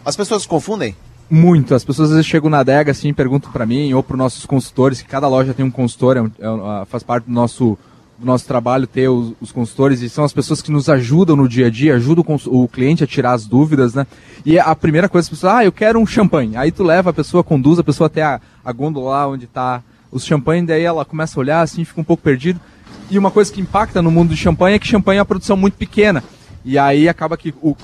As 0.06 0.16
pessoas 0.16 0.46
confundem? 0.46 0.96
Muito. 1.30 1.74
As 1.74 1.84
pessoas 1.84 2.10
às 2.10 2.16
vezes 2.16 2.28
chegam 2.30 2.50
na 2.50 2.60
adega 2.60 2.92
assim, 2.92 3.14
perguntam 3.14 3.52
para 3.52 3.66
mim 3.66 3.92
ou 3.94 4.04
para 4.04 4.16
nossos 4.16 4.46
consultores, 4.46 5.02
que 5.02 5.08
cada 5.08 5.28
loja 5.28 5.54
tem 5.54 5.66
um 5.66 5.72
consultor, 5.72 6.18
é 6.18 6.22
um- 6.50 6.82
é 6.82 6.86
faz 6.86 7.02
parte 7.02 7.26
do 7.26 7.32
nosso, 7.32 7.78
do 8.20 8.26
nosso 8.26 8.46
trabalho 8.48 8.86
ter 8.86 9.10
os, 9.10 9.34
os 9.42 9.52
consultores 9.52 10.02
e 10.02 10.10
são 10.10 10.24
as 10.24 10.32
pessoas 10.32 10.62
que 10.62 10.72
nos 10.72 10.88
ajudam 10.88 11.36
no 11.36 11.50
dia 11.50 11.66
a 11.68 11.70
dia, 11.70 11.96
ajudam 11.96 12.24
o, 12.46 12.64
o 12.64 12.68
cliente 12.68 13.04
a 13.04 13.08
tirar 13.08 13.34
as 13.34 13.46
dúvidas, 13.48 13.96
né? 13.96 14.06
E 14.46 14.60
a 14.60 14.76
primeira 14.76 15.10
coisa, 15.10 15.26
as 15.26 15.30
pessoas, 15.30 15.54
ah, 15.56 15.66
eu 15.66 15.72
quero 15.72 16.00
um 16.00 16.06
champanhe. 16.06 16.56
Aí 16.56 16.72
tu 16.72 16.84
leva 16.84 17.10
a 17.10 17.14
pessoa, 17.14 17.44
conduz 17.44 17.80
a 17.80 17.84
pessoa 17.84 18.06
até 18.06 18.22
a, 18.22 18.40
a 18.64 18.72
gôndola 18.72 19.10
lá 19.10 19.28
onde 19.28 19.48
tá 19.48 19.82
os 20.12 20.24
champanhe, 20.24 20.66
daí 20.66 20.84
ela 20.84 21.04
começa 21.04 21.40
a 21.40 21.42
olhar 21.42 21.62
assim, 21.62 21.84
fica 21.84 22.00
um 22.00 22.04
pouco 22.04 22.22
perdido. 22.22 22.60
E 23.10 23.18
uma 23.18 23.32
coisa 23.32 23.52
que 23.52 23.60
impacta 23.62 24.02
no 24.02 24.12
mundo 24.12 24.30
de 24.30 24.38
champanhe 24.38 24.76
é 24.76 24.80
que 24.80 24.88
champanhe 24.88 25.18
é 25.18 25.22
uma 25.22 25.26
produção 25.26 25.58
muito 25.58 25.74
pequena. 25.76 26.24
E 26.64 26.78
aí 26.78 27.10
acaba 27.10 27.36
que 27.36 27.54
o, 27.62 27.76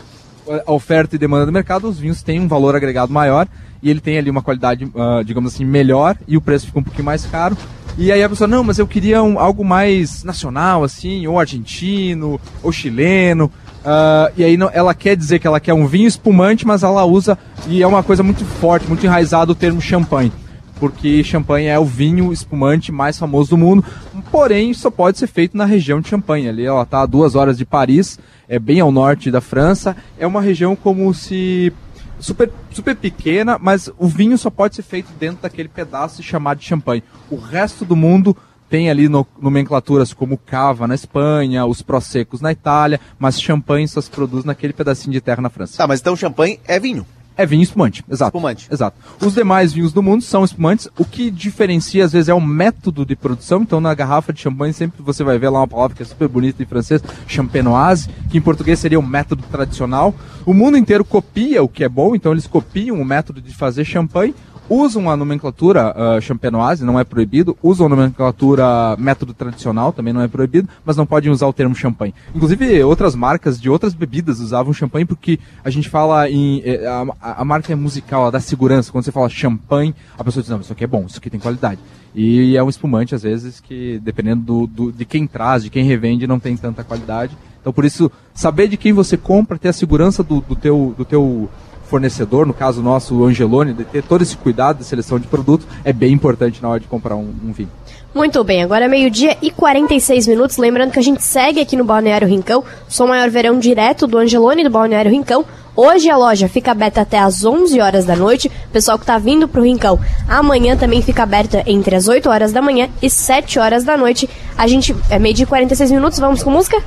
a 0.66 0.72
oferta 0.72 1.16
e 1.16 1.20
demanda 1.20 1.46
do 1.46 1.52
mercado, 1.52 1.88
os 1.88 2.00
vinhos 2.00 2.22
têm 2.24 2.40
um 2.40 2.48
valor 2.48 2.76
agregado 2.76 3.12
maior 3.12 3.48
e 3.82 3.90
ele 3.90 4.00
tem 4.00 4.18
ali 4.18 4.30
uma 4.30 4.42
qualidade, 4.42 4.86
uh, 4.86 5.24
digamos 5.24 5.54
assim, 5.54 5.66
melhor 5.66 6.16
e 6.28 6.38
o 6.38 6.42
preço 6.42 6.68
fica 6.68 6.80
um 6.80 6.84
pouquinho 6.84 7.06
mais 7.06 7.26
caro. 7.26 7.58
E 7.98 8.12
aí 8.12 8.24
a 8.24 8.30
pessoa, 8.30 8.48
não, 8.48 8.64
mas 8.64 8.80
eu 8.80 8.88
queria 8.88 9.22
um, 9.22 9.38
algo 9.38 9.66
mais 9.66 10.24
nacional, 10.24 10.84
assim, 10.84 11.28
ou 11.28 11.40
argentino, 11.40 12.40
ou 12.64 12.72
chileno. 12.72 13.52
Uh, 13.82 14.32
e 14.38 14.44
aí 14.44 14.58
não, 14.58 14.70
ela 14.74 14.94
quer 14.94 15.16
dizer 15.16 15.40
que 15.40 15.48
ela 15.48 15.60
quer 15.60 15.74
um 15.74 15.88
vinho 15.88 16.08
espumante, 16.08 16.66
mas 16.66 16.84
ela 16.84 17.04
usa, 17.04 17.38
e 17.68 17.82
é 17.82 17.88
uma 17.88 18.04
coisa 18.04 18.24
muito 18.24 18.46
forte, 18.46 18.88
muito 18.88 19.06
enraizado 19.06 19.52
o 19.52 19.56
termo 19.56 19.82
champanhe. 19.82 20.32
Porque 20.80 21.24
champanhe 21.24 21.68
é 21.68 21.78
o 21.78 21.86
vinho 21.86 22.32
espumante 22.32 22.92
mais 22.92 23.20
famoso 23.20 23.52
do 23.52 23.58
mundo, 23.58 23.84
porém 24.32 24.74
só 24.74 24.90
pode 24.90 25.20
ser 25.20 25.28
feito 25.28 25.56
na 25.56 25.66
região 25.66 26.00
de 26.02 26.10
Champanhe. 26.10 26.50
Ali 26.50 26.66
ela 26.66 26.82
está 26.82 27.02
a 27.02 27.06
duas 27.06 27.36
horas 27.36 27.58
de 27.58 27.66
Paris, 27.66 28.18
é 28.52 28.60
bem 28.60 28.82
ao 28.82 28.92
norte 28.92 29.32
da 29.32 29.40
França. 29.40 29.96
É 30.20 30.28
uma 30.28 30.42
região 30.42 30.76
como 30.76 31.14
se 31.14 31.72
super, 32.20 32.52
super 32.70 32.94
pequena, 32.98 33.58
mas 33.58 33.90
o 33.98 34.10
vinho 34.10 34.38
só 34.38 34.50
pode 34.50 34.76
ser 34.76 34.82
feito 34.82 35.10
dentro 35.18 35.42
daquele 35.42 35.70
pedaço 35.70 36.22
chamado 36.22 36.58
de 36.58 36.66
champanhe. 36.66 37.02
O 37.30 37.38
resto 37.38 37.86
do 37.86 37.96
mundo 37.96 38.36
tem 38.70 38.90
ali 38.90 39.08
no, 39.08 39.26
nomenclaturas 39.42 40.12
como 40.12 40.38
cava 40.38 40.86
na 40.86 40.94
Espanha, 40.94 41.66
os 41.66 41.82
prosecos 41.82 42.42
na 42.42 42.52
Itália, 42.52 43.00
mas 43.18 43.42
champanhe 43.42 43.88
só 43.88 44.02
se 44.02 44.12
produz 44.12 44.44
naquele 44.44 44.74
pedacinho 44.74 45.14
de 45.14 45.22
terra 45.22 45.42
na 45.42 45.50
França. 45.50 45.78
Tá, 45.78 45.88
mas 45.88 46.02
então 46.02 46.14
champanhe 46.14 46.60
é 46.68 46.78
vinho. 46.78 47.06
É 47.42 47.46
vinho 47.48 47.64
espumante, 47.64 48.06
exato. 48.08 48.38
Espumante. 48.38 48.68
Exato. 48.72 48.96
Os 49.20 49.34
demais 49.34 49.74
vinhos 49.74 49.92
do 49.92 50.04
mundo 50.04 50.22
são 50.22 50.44
espumantes. 50.46 50.88
O 50.96 51.04
que 51.04 51.32
diferencia, 51.32 52.06
às 52.06 52.14
vezes, 52.14 52.30
é 52.30 52.34
o 52.36 52.40
método 52.40 53.04
de 53.04 53.16
produção. 53.16 53.64
Então, 53.64 53.82
na 53.82 53.96
garrafa 53.96 54.32
de 54.32 54.40
champanhe, 54.40 54.72
sempre 54.74 55.02
você 55.02 55.24
vai 55.24 55.40
ver 55.40 55.50
lá 55.50 55.62
uma 55.62 55.68
palavra 55.68 55.98
que 55.98 56.04
é 56.04 56.06
super 56.06 56.28
bonita 56.28 56.62
em 56.62 56.68
francês, 56.68 57.02
champenoise, 57.26 58.08
que 58.30 58.38
em 58.38 58.42
português 58.42 58.78
seria 58.78 59.00
o 59.00 59.04
método 59.04 59.42
tradicional. 59.50 60.14
O 60.46 60.54
mundo 60.54 60.78
inteiro 60.78 61.04
copia 61.04 61.64
o 61.64 61.68
que 61.68 61.84
é 61.84 61.90
bom, 61.90 62.14
então 62.14 62.32
eles 62.32 62.46
copiam 62.46 63.02
o 63.02 63.04
método 63.06 63.42
de 63.42 63.56
fazer 63.56 63.86
champanhe 63.86 64.36
usam 64.72 65.10
a 65.10 65.18
nomenclatura 65.18 65.94
uh, 65.94 66.22
champenoise, 66.22 66.86
não 66.86 66.98
é 66.98 67.04
proibido, 67.04 67.58
usam 67.62 67.88
a 67.88 67.90
nomenclatura 67.90 68.96
método 68.98 69.34
tradicional, 69.34 69.92
também 69.92 70.14
não 70.14 70.22
é 70.22 70.30
proibido, 70.30 70.70
mas 70.86 70.96
não 70.96 71.06
podem 71.06 71.30
usar 71.30 71.46
o 71.48 71.52
termo 71.52 71.76
champanhe. 71.76 72.16
Inclusive, 72.34 72.82
outras 72.84 73.14
marcas 73.14 73.60
de 73.60 73.70
outras 73.70 73.94
bebidas 73.94 74.40
usavam 74.40 74.72
champanhe 74.72 75.06
porque 75.06 75.38
a 75.62 75.70
gente 75.70 75.90
fala 75.90 76.30
em. 76.30 76.62
Eh, 76.64 76.88
a, 76.88 77.42
a, 77.42 77.44
marca 77.44 77.74
é 77.74 77.76
musical, 77.76 78.22
ela 78.22 78.32
dá 78.32 78.40
segurança. 78.40 78.94
Quando 78.94 79.04
você 79.04 79.12
fala 79.12 79.28
champanhe, 79.28 79.94
a 80.18 80.24
pessoa 80.24 80.42
diz: 80.42 80.50
não, 80.50 80.62
isso 80.62 80.72
aqui 80.72 80.86
é 80.86 80.88
bom, 80.88 81.06
isso 81.06 81.18
aqui 81.18 81.30
tem 81.30 81.40
qualidade. 81.40 81.82
E 82.16 82.56
é 82.56 82.64
um 82.64 82.70
espumante, 82.70 83.14
às 83.14 83.24
vezes, 83.24 83.60
que 83.60 84.00
dependendo 84.02 84.42
do, 84.42 84.68
do, 84.68 84.92
de 84.92 85.04
quem 85.04 85.28
traz, 85.28 85.64
de 85.64 85.70
quem 85.70 85.84
revende, 85.84 86.26
não 86.26 86.40
tem 86.40 86.56
tanta 86.56 86.84
qualidade. 86.84 87.38
Então, 87.60 87.74
por 87.74 87.84
isso, 87.84 88.10
saber 88.34 88.70
de 88.70 88.78
quem 88.78 88.94
você 88.94 89.18
compra, 89.18 89.58
ter 89.58 89.70
a 89.70 89.74
segurança 89.74 90.24
do, 90.24 90.40
do 90.40 90.56
teu. 90.56 90.96
Do 90.98 91.04
teu 91.04 91.50
fornecedor, 91.92 92.48
no 92.48 92.54
caso 92.54 92.82
nosso, 92.82 93.14
o 93.14 93.26
Angelone, 93.26 93.74
de 93.74 93.84
ter 93.84 94.02
todo 94.02 94.22
esse 94.22 94.38
cuidado 94.38 94.78
de 94.78 94.86
seleção 94.86 95.20
de 95.20 95.28
produto, 95.28 95.68
é 95.84 95.92
bem 95.92 96.14
importante 96.14 96.62
na 96.62 96.70
hora 96.70 96.80
de 96.80 96.88
comprar 96.88 97.18
um, 97.18 97.34
um 97.44 97.52
vinho. 97.52 97.70
Muito 98.14 98.44
bem, 98.44 98.62
agora 98.62 98.86
é 98.86 98.88
meio-dia 98.90 99.38
e 99.42 99.50
46 99.50 100.28
minutos. 100.28 100.58
Lembrando 100.58 100.92
que 100.92 101.00
a 101.00 101.04
gente 101.04 101.24
segue 101.24 101.62
aqui 101.62 101.78
no 101.78 101.86
Balneário 101.86 102.28
Rincão. 102.28 102.62
Sou 102.90 103.08
Maior 103.08 103.30
Verão 103.30 103.58
direto 103.58 104.06
do 104.06 104.18
Angelone 104.18 104.66
do 104.66 104.70
Balneário 104.70 105.10
Rincão. 105.10 105.46
Hoje 105.74 106.10
a 106.10 106.18
loja 106.18 106.50
fica 106.50 106.72
aberta 106.72 107.00
até 107.00 107.18
às 107.18 107.46
11 107.46 107.80
horas 107.80 108.04
da 108.04 108.14
noite. 108.14 108.52
Pessoal 108.74 108.98
que 108.98 109.04
está 109.04 109.18
vindo 109.18 109.48
para 109.48 109.62
o 109.62 109.64
Rincão, 109.64 109.98
amanhã 110.28 110.76
também 110.76 111.02
fica 111.02 111.24
aberta 111.24 111.64
entre 111.66 111.96
as 111.96 112.10
8 112.10 112.30
horas 112.30 112.52
da 112.52 112.62
manhã 112.62 112.90
e 113.02 113.10
7 113.10 113.58
horas 113.58 113.86
da 113.86 113.96
noite. 113.96 114.30
A 114.58 114.68
gente 114.68 114.94
é 115.10 115.18
meio 115.18 115.34
dia 115.34 115.44
e 115.44 115.48
46 115.48 115.92
minutos, 115.92 116.20
vamos 116.20 116.44
com 116.44 116.50
música? 116.50 116.84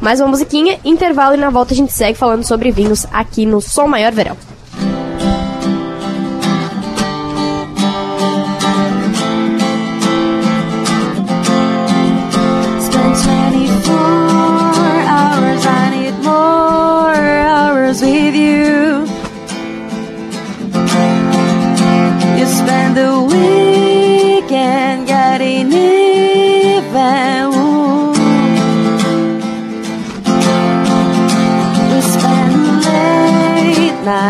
Mais 0.00 0.20
uma 0.20 0.28
musiquinha, 0.28 0.78
intervalo 0.84 1.34
e 1.34 1.38
na 1.38 1.50
volta 1.50 1.74
a 1.74 1.76
gente 1.76 1.92
segue 1.92 2.16
falando 2.16 2.44
sobre 2.44 2.70
vinhos 2.70 3.04
aqui 3.12 3.44
no 3.44 3.60
Som 3.60 3.88
Maior 3.88 4.12
Verão. 4.12 4.36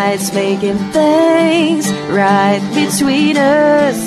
Nights 0.09 0.33
making 0.33 0.79
things 0.91 1.93
right 2.09 2.63
between 2.75 3.37
us. 3.37 3.99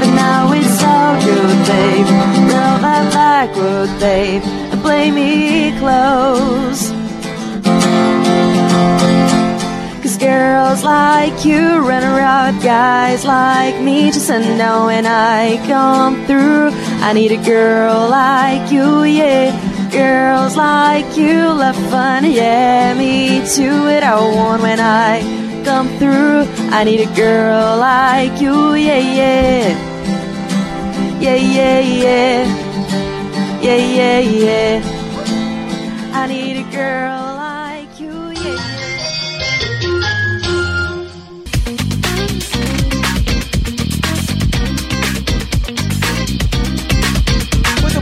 But 0.00 0.10
now 0.24 0.50
it's 0.58 0.82
all 0.82 1.14
good, 1.20 1.58
babe. 1.68 2.08
Roll 2.50 2.78
my 2.88 3.00
backward, 3.12 3.90
babe, 4.00 4.42
play 4.80 5.10
me 5.10 5.78
close. 5.78 6.90
Cause 10.02 10.16
girls 10.16 10.82
like 10.82 11.44
you 11.44 11.86
run 11.86 12.04
around 12.04 12.62
guys 12.62 13.22
like 13.26 13.78
me 13.82 14.10
just 14.10 14.28
to 14.28 14.38
know 14.56 14.86
when 14.86 15.04
I 15.04 15.58
come 15.66 16.24
through. 16.26 16.70
I 17.06 17.12
need 17.12 17.32
a 17.32 17.44
girl 17.44 18.08
like 18.08 18.72
you, 18.72 19.04
yeah. 19.04 19.67
Girls 19.90 20.56
like 20.56 21.16
you 21.16 21.48
love 21.48 21.76
fun, 21.90 22.30
yeah, 22.30 22.94
me 22.94 23.40
too. 23.48 23.88
It 23.88 24.02
I 24.02 24.20
want 24.20 24.62
when 24.62 24.78
I 24.80 25.22
come 25.64 25.88
through. 25.98 26.44
I 26.70 26.84
need 26.84 27.00
a 27.00 27.14
girl 27.16 27.78
like 27.78 28.40
you, 28.40 28.74
yeah, 28.74 28.98
yeah. 28.98 29.68
Yeah, 31.20 31.34
yeah, 31.36 31.80
yeah. 31.80 32.44
Yeah, 33.62 33.76
yeah, 33.76 34.18
yeah. 34.18 34.97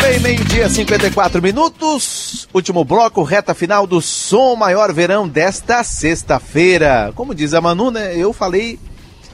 Bem, 0.07 0.21
meio-dia, 0.21 0.69
54 0.69 1.43
minutos. 1.43 2.49
Último 2.55 2.85
bloco, 2.85 3.25
reta 3.25 3.53
final 3.55 3.89
do 3.89 4.01
Som 4.01 4.55
Maior 4.55 4.93
Verão 4.93 5.27
desta 5.27 5.83
sexta-feira. 5.83 7.11
Como 7.17 7.35
diz 7.35 7.53
a 7.53 7.61
Manu, 7.61 7.91
né? 7.91 8.17
Eu 8.17 8.33
falei, 8.33 8.79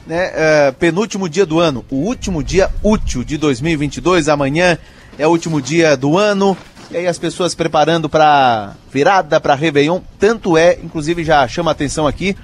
né? 0.07 0.31
Uh, 0.31 0.73
penúltimo 0.73 1.29
dia 1.29 1.45
do 1.45 1.59
ano, 1.59 1.85
o 1.91 1.97
último 1.97 2.41
dia 2.41 2.71
útil 2.81 3.23
de 3.23 3.37
2022. 3.37 4.27
Amanhã 4.27 4.79
é 5.15 5.27
o 5.27 5.29
último 5.29 5.61
dia 5.61 5.95
do 5.95 6.17
ano. 6.17 6.57
E 6.89 6.97
aí 6.97 7.05
as 7.05 7.19
pessoas 7.19 7.53
preparando 7.53 8.09
para 8.09 8.73
virada, 8.91 9.39
para 9.39 9.53
Réveillon. 9.53 10.01
Tanto 10.17 10.57
é, 10.57 10.79
inclusive 10.83 11.23
já 11.23 11.47
chama 11.47 11.69
atenção 11.69 12.07
aqui, 12.07 12.35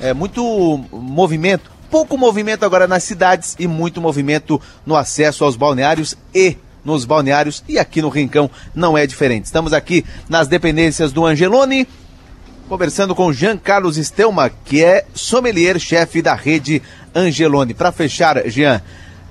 é 0.00 0.12
muito 0.12 0.42
movimento. 0.90 1.70
Pouco 1.88 2.18
movimento 2.18 2.64
agora 2.64 2.88
nas 2.88 3.04
cidades 3.04 3.54
e 3.60 3.68
muito 3.68 4.00
movimento 4.00 4.60
no 4.84 4.96
acesso 4.96 5.44
aos 5.44 5.54
balneários 5.54 6.16
e 6.34 6.56
nos 6.84 7.04
balneários 7.04 7.62
e 7.68 7.78
aqui 7.78 8.00
no 8.02 8.08
Rincão 8.08 8.50
não 8.74 8.96
é 8.96 9.06
diferente. 9.06 9.46
Estamos 9.46 9.72
aqui 9.72 10.04
nas 10.28 10.48
dependências 10.48 11.12
do 11.12 11.24
Angelone, 11.26 11.86
conversando 12.68 13.14
com 13.14 13.32
Jean 13.32 13.56
Carlos 13.56 13.96
Estelma, 13.96 14.50
que 14.64 14.84
é 14.84 15.04
sommelier-chefe 15.14 16.22
da 16.22 16.34
rede 16.34 16.82
Angelone. 17.14 17.74
Para 17.74 17.92
fechar, 17.92 18.48
Jean, 18.48 18.80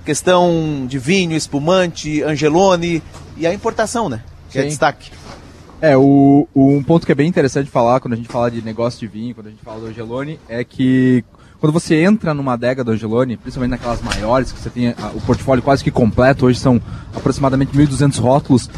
questão 0.05 0.85
de 0.87 0.99
vinho, 0.99 1.35
espumante, 1.35 2.21
Angelone 2.23 3.01
e 3.37 3.45
a 3.45 3.53
importação, 3.53 4.09
né? 4.09 4.21
Que 4.49 4.59
é 4.59 4.61
Sim. 4.61 4.67
é 4.67 4.69
destaque. 4.69 5.11
É, 5.81 5.95
o, 5.95 6.47
o, 6.53 6.71
um 6.71 6.83
ponto 6.83 7.05
que 7.05 7.11
é 7.11 7.15
bem 7.15 7.27
interessante 7.27 7.69
falar 7.69 8.01
quando 8.01 8.13
a 8.13 8.17
gente 8.17 8.27
fala 8.27 8.51
de 8.51 8.61
negócio 8.61 8.99
de 8.99 9.07
vinho, 9.07 9.33
quando 9.33 9.47
a 9.47 9.49
gente 9.49 9.63
fala 9.63 9.79
do 9.79 9.87
Angelone, 9.87 10.39
é 10.49 10.63
que 10.63 11.23
quando 11.59 11.73
você 11.73 11.95
entra 11.95 12.33
numa 12.33 12.53
adega 12.53 12.83
do 12.83 12.91
Angeloni, 12.91 13.35
principalmente 13.35 13.71
naquelas 13.71 14.01
maiores, 14.01 14.51
que 14.51 14.59
você 14.59 14.69
tem 14.69 14.89
a, 14.89 15.11
o 15.13 15.21
portfólio 15.21 15.61
quase 15.61 15.83
que 15.83 15.91
completo, 15.91 16.45
hoje 16.45 16.59
são 16.59 16.81
aproximadamente 17.13 17.75
1.200 17.77 18.19
rótulos, 18.19 18.69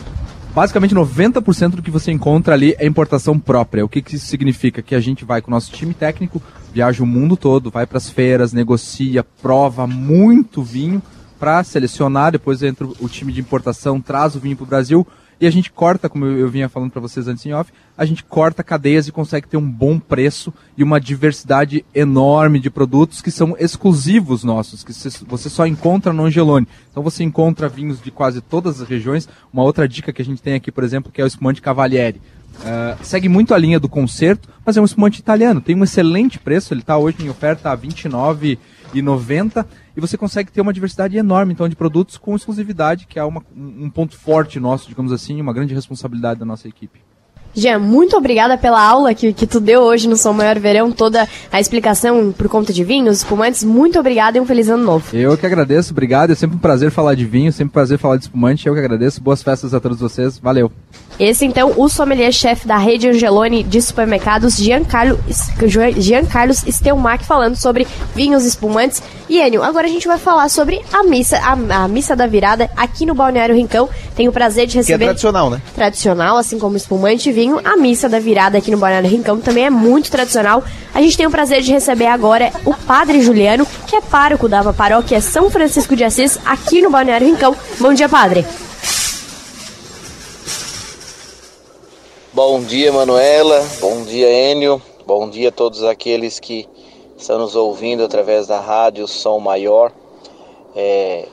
basicamente 0.54 0.96
90% 0.96 1.70
do 1.76 1.82
que 1.82 1.91
você 1.91 2.12
encontra 2.12 2.54
ali 2.54 2.76
é 2.80 2.86
importação 2.86 3.39
própria. 3.39 3.86
O 3.86 3.89
que, 3.89 4.02
que 4.02 4.15
isso 4.15 4.26
significa? 4.26 4.82
Que 4.82 4.96
a 4.96 5.00
gente 5.00 5.24
vai 5.24 5.41
com 5.41 5.52
o 5.52 5.54
nosso 5.54 5.72
time 5.72 5.94
técnico, 5.94 6.41
viaja 6.74 7.04
o 7.04 7.08
mundo 7.08 7.38
todo, 7.38 7.70
vai 7.70 7.86
para 7.86 7.98
as 7.98 8.10
feiras, 8.10 8.52
negocia, 8.52 9.24
prova 9.24 9.86
muito 9.86 10.63
vinho 10.63 11.02
para 11.39 11.63
selecionar, 11.63 12.32
depois 12.32 12.62
entra 12.62 12.86
o 12.86 13.10
time 13.10 13.32
de 13.32 13.41
importação, 13.41 14.00
traz 14.02 14.36
o 14.36 14.39
vinho 14.39 14.56
para 14.56 14.63
o 14.63 14.67
Brasil 14.67 15.08
E 15.41 15.47
a 15.47 15.49
gente 15.49 15.71
corta, 15.71 16.08
como 16.08 16.23
eu, 16.23 16.38
eu 16.38 16.49
vinha 16.49 16.69
falando 16.69 16.91
para 16.91 17.01
vocês 17.01 17.27
antes 17.27 17.43
em 17.47 17.51
off, 17.51 17.73
a 17.97 18.06
gente 18.06 18.23
corta 18.23 18.63
cadeias 18.63 19.08
e 19.08 19.12
consegue 19.12 19.47
ter 19.47 19.58
um 19.58 19.67
bom 19.67 19.99
preço 19.99 20.54
e 20.77 20.84
uma 20.84 21.01
diversidade 21.01 21.84
enorme 21.95 22.60
de 22.60 22.69
produtos 22.69 23.23
que 23.23 23.32
são 23.32 23.56
exclusivos 23.60 24.43
nossos, 24.43 24.84
que 24.84 24.93
você 25.25 25.49
só 25.49 25.65
encontra 25.65 26.13
no 26.13 26.25
Angelone. 26.25 26.67
Então 26.91 27.01
você 27.01 27.23
encontra 27.23 27.67
vinhos 27.67 27.99
de 27.99 28.12
quase 28.12 28.39
todas 28.39 28.80
as 28.80 28.88
regiões. 28.88 29.27
Uma 29.51 29.63
outra 29.63 29.88
dica 29.89 30.13
que 30.13 30.21
a 30.21 30.25
gente 30.25 30.43
tem 30.43 30.54
aqui, 30.54 30.71
por 30.71 30.84
exemplo, 30.84 31.12
que 31.12 31.19
é 31.19 31.23
o 31.23 31.27
espumante 31.27 31.60
Cavalieri. 31.60 32.21
Uh, 32.60 33.04
segue 33.04 33.27
muito 33.27 33.56
a 33.56 33.58
linha 33.58 33.80
do 33.80 33.89
concerto, 33.89 34.47
mas 34.63 34.77
é 34.77 34.82
um 34.82 34.86
espumante 34.86 35.19
italiano. 35.19 35.60
Tem 35.60 35.75
um 35.75 35.84
excelente 35.84 36.38
preço, 36.38 36.71
ele 36.71 36.82
está 36.82 36.99
hoje 36.99 37.17
em 37.19 37.30
oferta 37.30 37.71
a 37.71 37.73
R$ 37.73 37.88
29,90 37.88 39.65
e 39.95 40.01
você 40.01 40.17
consegue 40.17 40.51
ter 40.51 40.62
uma 40.62 40.73
diversidade 40.73 41.17
enorme 41.17 41.54
então 41.54 41.67
de 41.67 41.75
produtos 41.75 42.17
com 42.17 42.36
exclusividade, 42.36 43.06
que 43.08 43.19
é 43.19 43.23
uma, 43.23 43.43
um 43.56 43.89
ponto 43.89 44.17
forte 44.17 44.60
nosso, 44.60 44.88
digamos 44.88 45.12
assim, 45.12 45.41
uma 45.41 45.54
grande 45.54 45.73
responsabilidade 45.73 46.39
da 46.39 46.45
nossa 46.45 46.67
equipe. 46.67 47.01
Jean, 47.53 47.79
muito 47.79 48.15
obrigada 48.15 48.57
pela 48.57 48.81
aula 48.81 49.13
que, 49.13 49.33
que 49.33 49.45
tu 49.45 49.59
deu 49.59 49.81
hoje 49.81 50.07
no 50.07 50.15
São 50.15 50.33
Maior 50.33 50.57
Verão, 50.59 50.91
toda 50.91 51.27
a 51.51 51.59
explicação 51.59 52.31
por 52.31 52.47
conta 52.47 52.71
de 52.71 52.83
vinhos, 52.83 53.17
espumantes. 53.17 53.63
Muito 53.63 53.99
obrigada 53.99 54.37
e 54.37 54.41
um 54.41 54.45
feliz 54.45 54.69
ano 54.69 54.83
novo. 54.83 55.15
Eu 55.15 55.37
que 55.37 55.45
agradeço, 55.45 55.91
obrigado. 55.91 56.31
É 56.31 56.35
sempre 56.35 56.55
um 56.55 56.59
prazer 56.59 56.91
falar 56.91 57.15
de 57.15 57.25
vinho, 57.25 57.51
sempre 57.51 57.69
um 57.69 57.73
prazer 57.73 57.97
falar 57.97 58.17
de 58.17 58.23
espumante. 58.23 58.67
Eu 58.67 58.73
que 58.73 58.79
agradeço. 58.79 59.21
Boas 59.21 59.43
festas 59.43 59.73
a 59.73 59.79
todos 59.79 59.99
vocês. 59.99 60.37
Valeu. 60.37 60.71
Esse, 61.19 61.45
então, 61.45 61.73
o 61.77 61.87
sommelier-chefe 61.87 62.67
da 62.67 62.77
rede 62.77 63.07
Angeloni 63.07 63.63
de 63.63 63.81
supermercados, 63.81 64.55
Giancarlo, 64.55 65.19
Giancarlos 65.97 66.63
Stelmach, 66.67 67.23
falando 67.25 67.55
sobre 67.55 67.85
vinhos 68.15 68.45
espumantes. 68.45 69.03
E, 69.29 69.39
Enio, 69.39 69.61
agora 69.61 69.87
a 69.87 69.89
gente 69.89 70.07
vai 70.07 70.17
falar 70.17 70.49
sobre 70.49 70.81
a 70.91 71.03
missa, 71.03 71.37
a, 71.37 71.83
a 71.83 71.87
missa 71.87 72.15
da 72.15 72.25
virada 72.25 72.69
aqui 72.75 73.05
no 73.05 73.13
Balneário 73.13 73.55
Rincão. 73.55 73.87
Tenho 74.15 74.29
o 74.29 74.33
prazer 74.33 74.67
de 74.67 74.77
receber... 74.77 74.97
Que 74.97 75.03
é 75.03 75.07
tradicional, 75.07 75.49
né? 75.49 75.61
Tradicional, 75.75 76.37
assim 76.37 76.57
como 76.57 76.75
espumante 76.75 77.29
e 77.29 77.31
vinho. 77.31 77.40
A 77.49 77.75
missa 77.75 78.08
da 78.08 78.19
virada 78.19 78.58
aqui 78.58 78.69
no 78.69 78.77
Balneário 78.77 79.10
Rincão 79.10 79.39
também 79.39 79.65
é 79.65 79.69
muito 79.69 80.12
tradicional. 80.12 80.63
A 80.93 81.01
gente 81.01 81.17
tem 81.17 81.25
o 81.25 81.32
prazer 81.32 81.62
de 81.62 81.71
receber 81.71 82.06
agora 82.06 82.51
o 82.65 82.73
Padre 82.73 83.21
Juliano, 83.21 83.65
que 83.88 83.95
é 83.95 84.01
pároco 84.01 84.47
da 84.47 84.71
paróquia 84.71 85.19
São 85.19 85.49
Francisco 85.49 85.95
de 85.95 86.04
Assis, 86.04 86.38
aqui 86.45 86.82
no 86.82 86.91
Balneário 86.91 87.27
Rincão. 87.27 87.56
Bom 87.80 87.93
dia, 87.93 88.08
Padre. 88.08 88.45
Bom 92.34 92.62
dia, 92.62 92.91
Manuela. 92.93 93.65
Bom 93.80 94.04
dia, 94.04 94.30
Enio. 94.30 94.82
Bom 95.06 95.30
dia 95.30 95.49
a 95.49 95.51
todos 95.51 95.84
aqueles 95.84 96.39
que 96.39 96.67
estão 97.17 97.39
nos 97.39 97.56
ouvindo 97.56 98.04
através 98.04 98.47
da 98.47 98.60
rádio 98.60 99.08
Som 99.08 99.39
Maior. 99.39 99.91
É, 100.75 101.27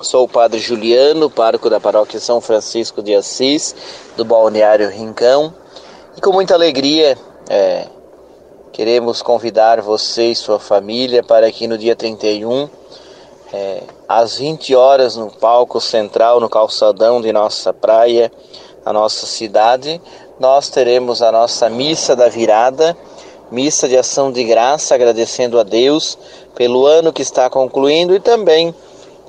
sou 0.00 0.24
o 0.24 0.28
Padre 0.28 0.58
Juliano, 0.58 1.28
pároco 1.28 1.68
da 1.68 1.78
paróquia 1.78 2.18
São 2.18 2.40
Francisco 2.40 3.02
de 3.02 3.14
Assis, 3.14 3.74
do 4.16 4.24
Balneário 4.24 4.88
Rincão. 4.88 5.52
E 6.16 6.20
com 6.20 6.32
muita 6.32 6.54
alegria, 6.54 7.18
é, 7.48 7.86
queremos 8.72 9.20
convidar 9.20 9.80
você 9.80 10.30
e 10.30 10.34
sua 10.34 10.58
família 10.58 11.22
para 11.22 11.50
que 11.52 11.66
no 11.66 11.76
dia 11.76 11.94
31, 11.94 12.68
é, 13.52 13.82
às 14.08 14.38
20 14.38 14.74
horas, 14.74 15.16
no 15.16 15.30
palco 15.30 15.80
central, 15.80 16.40
no 16.40 16.48
calçadão 16.48 17.20
de 17.20 17.32
nossa 17.32 17.72
praia, 17.72 18.32
a 18.84 18.92
nossa 18.92 19.26
cidade, 19.26 20.00
nós 20.40 20.68
teremos 20.68 21.22
a 21.22 21.30
nossa 21.30 21.68
missa 21.68 22.16
da 22.16 22.28
virada, 22.28 22.96
missa 23.50 23.86
de 23.86 23.96
ação 23.96 24.32
de 24.32 24.42
graça, 24.42 24.94
agradecendo 24.94 25.60
a 25.60 25.62
Deus 25.62 26.18
pelo 26.54 26.86
ano 26.86 27.12
que 27.12 27.22
está 27.22 27.48
concluindo 27.48 28.14
e 28.14 28.20
também 28.20 28.74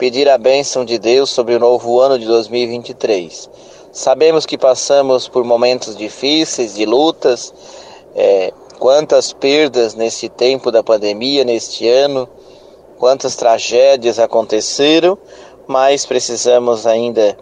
pedir 0.04 0.28
a 0.28 0.38
bênção 0.38 0.84
de 0.84 1.00
Deus 1.00 1.30
sobre 1.30 1.56
o 1.56 1.60
novo 1.60 1.98
ano 2.02 2.20
de 2.20 2.26
2023. 2.26 3.50
Sabemos 3.94 4.46
que 4.46 4.58
passamos 4.58 5.30
por 5.30 5.46
momentos 5.46 5.96
difíceis, 5.96 6.76
de 6.76 6.86
lutas, 6.86 7.54
é, 8.14 8.52
quantas 8.80 9.32
perdas 9.32 9.96
nesse 9.96 10.28
tempo 10.28 10.70
da 10.74 10.84
pandemia, 10.84 11.46
neste 11.46 11.88
ano, 11.88 12.28
quantas 13.00 13.38
tragédias 13.38 14.20
aconteceram, 14.20 15.18
mas 15.66 16.06
precisamos 16.06 16.86
ainda 16.86 17.38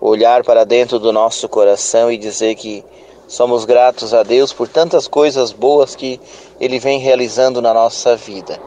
olhar 0.00 0.42
para 0.44 0.64
dentro 0.64 0.98
do 0.98 1.12
nosso 1.12 1.46
coração 1.46 2.10
e 2.10 2.16
dizer 2.16 2.54
que 2.54 2.82
somos 3.26 3.66
gratos 3.66 4.14
a 4.14 4.22
Deus 4.22 4.50
por 4.50 4.66
tantas 4.66 5.06
coisas 5.06 5.52
boas 5.52 5.94
que 5.94 6.18
Ele 6.58 6.78
vem 6.78 6.98
realizando 6.98 7.60
na 7.60 7.74
nossa 7.74 8.16
vida. 8.16 8.58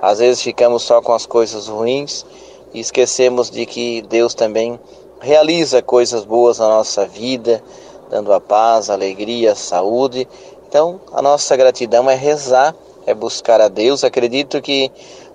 Às 0.00 0.20
vezes 0.20 0.40
ficamos 0.40 0.84
só 0.84 1.02
com 1.02 1.12
as 1.12 1.26
coisas 1.26 1.68
ruins 1.68 2.24
e 2.72 2.80
esquecemos 2.80 3.50
de 3.50 3.66
que 3.66 4.02
Deus 4.02 4.34
também 4.34 4.78
realiza 5.20 5.82
coisas 5.82 6.24
boas 6.24 6.58
na 6.58 6.68
nossa 6.68 7.06
vida, 7.06 7.62
dando 8.10 8.32
a 8.32 8.40
paz, 8.40 8.90
a 8.90 8.94
alegria, 8.94 9.52
a 9.52 9.56
saúde. 9.56 10.28
Então, 10.68 11.00
a 11.12 11.22
nossa 11.22 11.56
gratidão 11.56 12.08
é 12.08 12.14
rezar, 12.14 12.74
é 13.06 13.14
buscar 13.14 13.60
a 13.60 13.68
Deus. 13.68 14.04
Acredito 14.04 14.60
que 14.60 14.90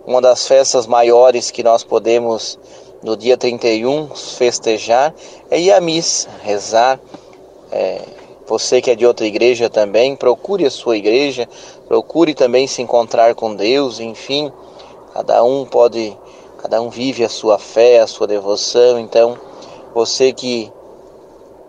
uma 0.05 0.21
das 0.21 0.47
festas 0.47 0.85
maiores 0.85 1.49
que 1.49 1.63
nós 1.63 1.83
podemos 1.83 2.59
no 3.01 3.17
dia 3.17 3.35
31 3.35 4.09
festejar 4.15 5.13
é 5.49 5.59
ir 5.59 5.71
à 5.71 5.81
missa, 5.81 6.29
rezar. 6.43 6.99
É, 7.71 8.01
você 8.47 8.81
que 8.81 8.91
é 8.91 8.95
de 8.95 9.05
outra 9.05 9.25
igreja 9.25 9.69
também, 9.69 10.15
procure 10.15 10.65
a 10.65 10.71
sua 10.71 10.97
igreja, 10.97 11.47
procure 11.87 12.33
também 12.33 12.67
se 12.67 12.81
encontrar 12.81 13.33
com 13.35 13.55
Deus, 13.55 13.99
enfim, 13.99 14.51
cada 15.13 15.43
um 15.43 15.65
pode, 15.65 16.15
cada 16.63 16.81
um 16.81 16.89
vive 16.89 17.25
a 17.25 17.29
sua 17.29 17.59
fé, 17.59 17.99
a 17.99 18.07
sua 18.07 18.25
devoção, 18.25 18.97
então 18.97 19.37
você 19.93 20.31
que, 20.31 20.71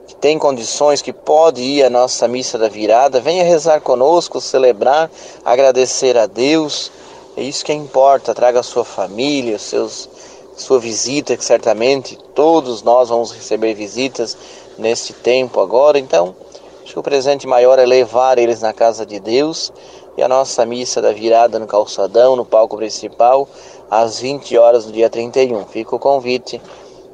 que 0.07 0.14
tem 0.14 0.38
condições, 0.38 1.02
que 1.02 1.12
pode 1.12 1.61
ir 1.61 1.83
à 1.83 1.90
nossa 1.90 2.28
missa 2.28 2.57
da 2.57 2.68
virada, 2.68 3.20
venha 3.20 3.42
rezar 3.42 3.80
conosco, 3.80 4.40
celebrar, 4.40 5.11
agradecer 5.44 6.16
a 6.16 6.26
Deus, 6.26 6.92
é 7.37 7.42
isso 7.42 7.64
que 7.64 7.72
importa, 7.72 8.33
traga 8.33 8.61
a 8.61 8.62
sua 8.62 8.85
família, 8.85 9.59
seus 9.59 10.09
sua 10.57 10.78
visita, 10.78 11.37
que 11.37 11.44
certamente 11.44 12.16
todos 12.33 12.85
nós 12.85 13.09
vamos 13.09 13.33
receber 13.33 13.74
visitas 13.74 14.38
neste 14.78 15.12
tempo 15.12 15.59
agora. 15.59 15.98
Então, 15.98 16.37
acho 16.85 16.92
que 16.92 16.98
o 17.00 17.02
presente 17.02 17.48
maior 17.48 17.80
é 17.80 17.85
levar 17.85 18.38
eles 18.38 18.61
na 18.61 18.72
casa 18.72 19.04
de 19.04 19.18
Deus. 19.18 19.72
E 20.16 20.22
a 20.22 20.28
nossa 20.28 20.64
missa 20.64 21.02
da 21.02 21.11
virada 21.12 21.59
no 21.59 21.66
calçadão, 21.66 22.37
no 22.37 22.44
palco 22.44 22.76
principal, 22.76 23.48
às 23.90 24.20
20 24.20 24.57
horas 24.59 24.85
do 24.85 24.92
dia 24.92 25.11
31. 25.11 25.66
Fica 25.66 25.97
o 25.97 25.99
convite 25.99 26.61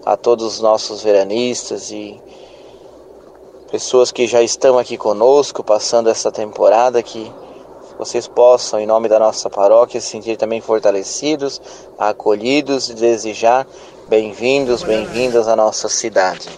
a 0.05 0.17
todos 0.17 0.47
os 0.47 0.61
nossos 0.61 1.03
veranistas 1.03 1.91
e 1.91 2.21
pessoas 3.71 4.11
que 4.11 4.27
já 4.27 4.43
estão 4.43 4.79
aqui 4.79 4.97
conosco 4.97 5.63
passando 5.63 6.09
essa 6.09 6.33
temporada 6.33 7.03
que 7.03 7.31
vocês 7.99 8.27
possam, 8.27 8.81
em 8.81 8.87
nome 8.87 9.09
da 9.09 9.19
nossa 9.19 9.51
paróquia, 9.51 10.01
se 10.01 10.09
sentir 10.09 10.37
também 10.37 10.61
fortalecidos, 10.61 11.61
acolhidos 11.99 12.89
e 12.89 12.95
desejar 12.95 13.67
bem-vindos, 14.09 14.83
bem-vindas 14.83 15.47
à 15.47 15.55
nossa 15.55 15.89
cidade. 15.89 16.49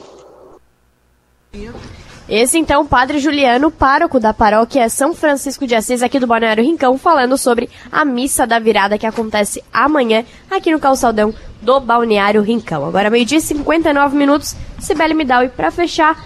Esse 2.35 2.57
então, 2.57 2.81
o 2.81 2.87
Padre 2.87 3.19
Juliano, 3.19 3.71
pároco 3.71 4.19
da 4.19 4.33
paróquia 4.33 4.89
São 4.89 5.13
Francisco 5.13 5.67
de 5.67 5.75
Assis, 5.75 6.03
aqui 6.03 6.19
do 6.19 6.27
Balneário 6.27 6.65
Rincão, 6.65 6.97
falando 6.97 7.37
sobre 7.37 7.69
a 7.93 8.07
missa 8.07 8.47
da 8.47 8.59
virada 8.59 8.97
que 8.97 9.05
acontece 9.05 9.63
amanhã 9.71 10.25
aqui 10.51 10.73
no 10.73 10.81
calçadão 10.81 11.35
do 11.61 11.79
Balneário 11.79 12.41
Rincão. 12.41 12.87
Agora, 12.87 13.11
meio-dia 13.11 13.39
59 13.39 14.17
minutos, 14.17 14.57
Sibeli 14.79 15.13
Midal, 15.13 15.45
e 15.45 15.51
para 15.51 15.71
fechar, 15.71 16.25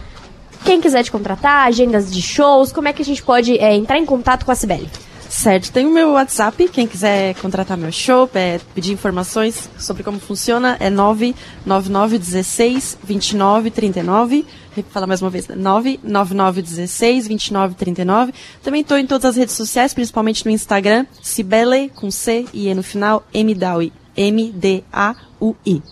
quem 0.64 0.80
quiser 0.80 1.02
te 1.02 1.10
contratar, 1.10 1.66
agendas 1.66 2.08
de 2.08 2.22
shows, 2.22 2.70
como 2.70 2.86
é 2.86 2.92
que 2.92 3.02
a 3.02 3.04
gente 3.04 3.24
pode 3.24 3.58
é, 3.58 3.74
entrar 3.74 3.98
em 3.98 4.06
contato 4.06 4.46
com 4.46 4.52
a 4.52 4.54
Sibeli? 4.54 4.88
Certo, 5.36 5.70
tem 5.70 5.84
o 5.84 5.90
meu 5.90 6.12
WhatsApp, 6.12 6.66
quem 6.70 6.86
quiser 6.86 7.34
contratar 7.34 7.76
meu 7.76 7.92
show, 7.92 8.28
é, 8.32 8.58
pedir 8.74 8.94
informações 8.94 9.68
sobre 9.78 10.02
como 10.02 10.18
funciona, 10.18 10.78
é 10.80 10.88
99916 10.88 12.96
2939. 13.04 14.46
Vou 14.74 14.84
falar 14.84 15.06
mais 15.06 15.20
uma 15.20 15.28
vez, 15.28 15.46
99916 15.46 17.28
2939. 17.28 18.32
Também 18.62 18.80
estou 18.80 18.96
em 18.96 19.06
todas 19.06 19.26
as 19.26 19.36
redes 19.36 19.54
sociais, 19.54 19.92
principalmente 19.92 20.42
no 20.42 20.50
Instagram, 20.50 21.04
Cibele, 21.20 21.90
com 21.90 22.10
C 22.10 22.46
e 22.54 22.68
E 22.68 22.74
no 22.74 22.82
final, 22.82 23.22
M-D-A-U-I. 23.34 23.92
M-D-A-U-I. 24.16 25.82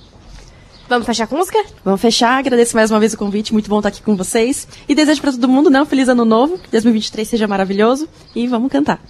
Vamos 0.88 1.06
fechar 1.06 1.26
com 1.26 1.36
música? 1.36 1.62
Vamos 1.84 2.00
fechar. 2.00 2.38
Agradeço 2.38 2.74
mais 2.74 2.90
uma 2.90 3.00
vez 3.00 3.12
o 3.12 3.18
convite. 3.18 3.52
Muito 3.52 3.68
bom 3.68 3.78
estar 3.78 3.88
aqui 3.88 4.02
com 4.02 4.16
vocês. 4.16 4.66
E 4.88 4.94
desejo 4.94 5.20
para 5.20 5.32
todo 5.32 5.48
mundo, 5.48 5.70
né, 5.70 5.80
um 5.80 5.86
feliz 5.86 6.08
ano 6.08 6.24
novo. 6.24 6.58
Que 6.58 6.70
2023 6.70 7.26
seja 7.26 7.46
maravilhoso. 7.46 8.08
E 8.34 8.46
vamos 8.46 8.70
cantar. 8.70 9.00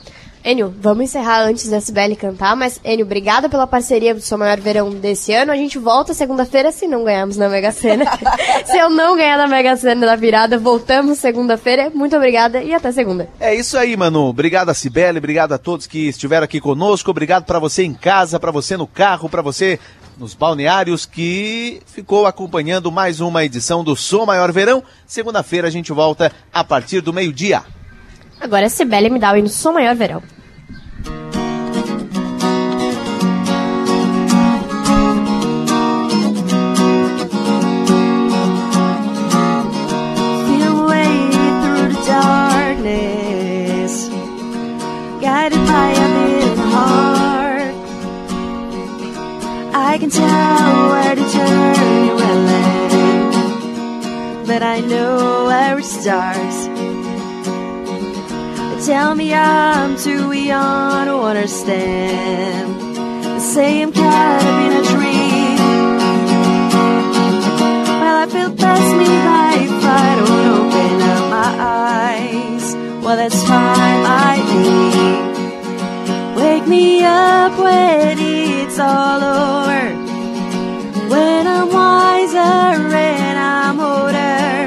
Enio, 0.45 0.75
vamos 0.79 1.05
encerrar 1.05 1.41
antes 1.41 1.71
da 1.71 1.81
Sibeli 1.81 2.15
cantar, 2.15 2.55
mas 2.55 2.79
Enio, 2.85 3.07
obrigada 3.07 3.49
pela 3.49 3.67
parceria 3.67 4.15
do 4.15 4.21
seu 4.21 4.37
maior 4.37 4.61
verão 4.61 4.91
desse 4.91 5.33
ano. 5.33 5.51
A 5.51 5.57
gente 5.57 5.79
volta 5.79 6.13
segunda-feira 6.13 6.71
se 6.71 6.87
não 6.87 7.03
ganharmos 7.03 7.39
na 7.39 7.49
Mega 7.49 7.73
Sena. 7.73 8.05
se 8.67 8.77
eu 8.77 8.91
não 8.91 9.17
ganhar 9.17 9.39
na 9.39 9.47
Mega 9.47 9.75
Sena 9.75 10.05
da 10.05 10.15
virada, 10.15 10.59
voltamos 10.59 11.19
segunda-feira. 11.19 11.91
Muito 11.95 12.15
obrigada 12.15 12.63
e 12.63 12.75
até 12.75 12.93
segunda. 12.93 13.27
É 13.41 13.55
isso 13.55 13.79
aí, 13.79 13.97
Manu. 13.97 14.27
Obrigado 14.27 14.69
a 14.69 14.75
Sibeli, 14.75 15.17
obrigado 15.17 15.53
a 15.53 15.59
todos 15.59 15.87
que 15.87 16.09
estiveram 16.09 16.45
aqui 16.45 16.61
conosco. 16.61 17.11
Obrigado 17.11 17.45
para 17.45 17.59
você 17.59 17.83
em 17.83 17.95
casa, 17.95 18.39
para 18.39 18.51
você 18.51 18.77
no 18.77 18.87
carro, 18.87 19.31
para 19.31 19.41
você 19.41 19.81
nos 20.19 20.35
balneários 20.35 21.07
que 21.07 21.81
ficou 21.87 22.27
acompanhando 22.27 22.93
mais 22.93 23.19
uma 23.19 23.47
edição 23.47 23.83
do 23.83 23.97
Som 23.97 24.27
Maior 24.27 24.53
Verão. 24.53 24.85
Segunda-feira 25.07 25.69
a 25.69 25.71
gente 25.71 25.91
volta 25.91 26.31
a 26.53 26.63
partir 26.63 27.01
do 27.01 27.15
meio-dia. 27.15 27.63
Agora, 28.39 28.69
Sibeli 28.69 29.09
me 29.09 29.19
dá 29.19 29.33
o 29.33 29.39
hino 29.39 29.49
Som 29.49 29.73
Maior 29.73 29.95
Verão. 29.95 30.34
I 49.77 49.99
can 49.99 50.09
tell 50.09 50.89
where 50.89 51.17
the 51.17 51.29
journey 51.35 52.13
will 52.15 52.49
end, 52.63 53.35
but 54.47 54.63
I 54.63 54.79
know 54.79 55.47
where 55.47 55.77
it 55.81 55.85
starts. 55.85 56.67
Tell 58.87 59.17
me 59.17 59.35
I'm 59.35 59.97
too 59.97 60.31
young 60.31 61.07
to 61.07 61.17
understand. 61.17 62.71
Say 63.43 63.83
I'm 63.83 63.93
caught 63.93 64.43
up 64.45 64.61
in 64.65 64.73
a 64.79 64.83
dream. 64.95 65.59
Well, 68.01 68.17
I 68.23 68.27
feel 68.31 68.53
past 68.55 68.97
me 69.01 69.07
if 69.65 69.85
I 69.85 70.15
don't 70.21 70.47
open 70.55 71.03
up 71.15 71.25
my 71.31 71.51
eyes. 71.59 72.65
Well, 73.05 73.17
that's 73.17 73.43
fine 73.43 74.03
by 74.05 74.37
me. 74.53 74.71
Wake 76.41 76.67
me 76.69 77.03
up 77.05 77.59
when 77.59 78.24
it's 78.75 78.81
all 78.81 79.23
over. 79.23 79.83
When 81.09 81.47
I'm 81.47 81.69
wiser 81.69 82.39
and 82.39 83.39
I'm 83.39 83.79
older. 83.79 84.59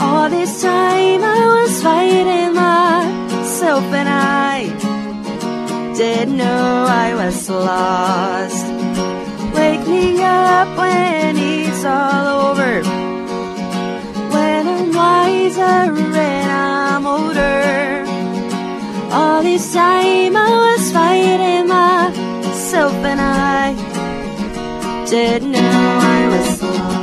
All 0.00 0.30
this 0.30 0.62
time 0.62 1.22
I 1.22 1.42
was 1.54 1.82
fighting 1.82 2.54
myself 2.54 3.84
and 4.00 4.08
I 4.08 4.68
didn't 5.98 6.38
know 6.38 6.86
I 6.88 7.14
was 7.14 7.50
lost. 7.50 8.66
Wake 9.54 9.86
me 9.86 10.22
up 10.22 10.68
when 10.78 11.36
it's 11.36 11.84
all 11.84 12.26
over. 12.46 12.82
When 14.34 14.66
I'm 14.66 14.94
wiser 14.94 15.92
and 16.32 16.50
I'm 16.50 17.06
older. 17.06 18.06
All 19.12 19.42
this 19.42 19.74
time 19.74 20.34
I 20.36 20.50
was 20.64 20.90
fighting 20.90 21.68
myself 21.68 21.97
and 22.74 23.20
I 23.20 23.74
didn't 25.08 25.52
know 25.52 25.58
I 25.58 26.28
was 26.28 26.62
lost. 26.62 26.97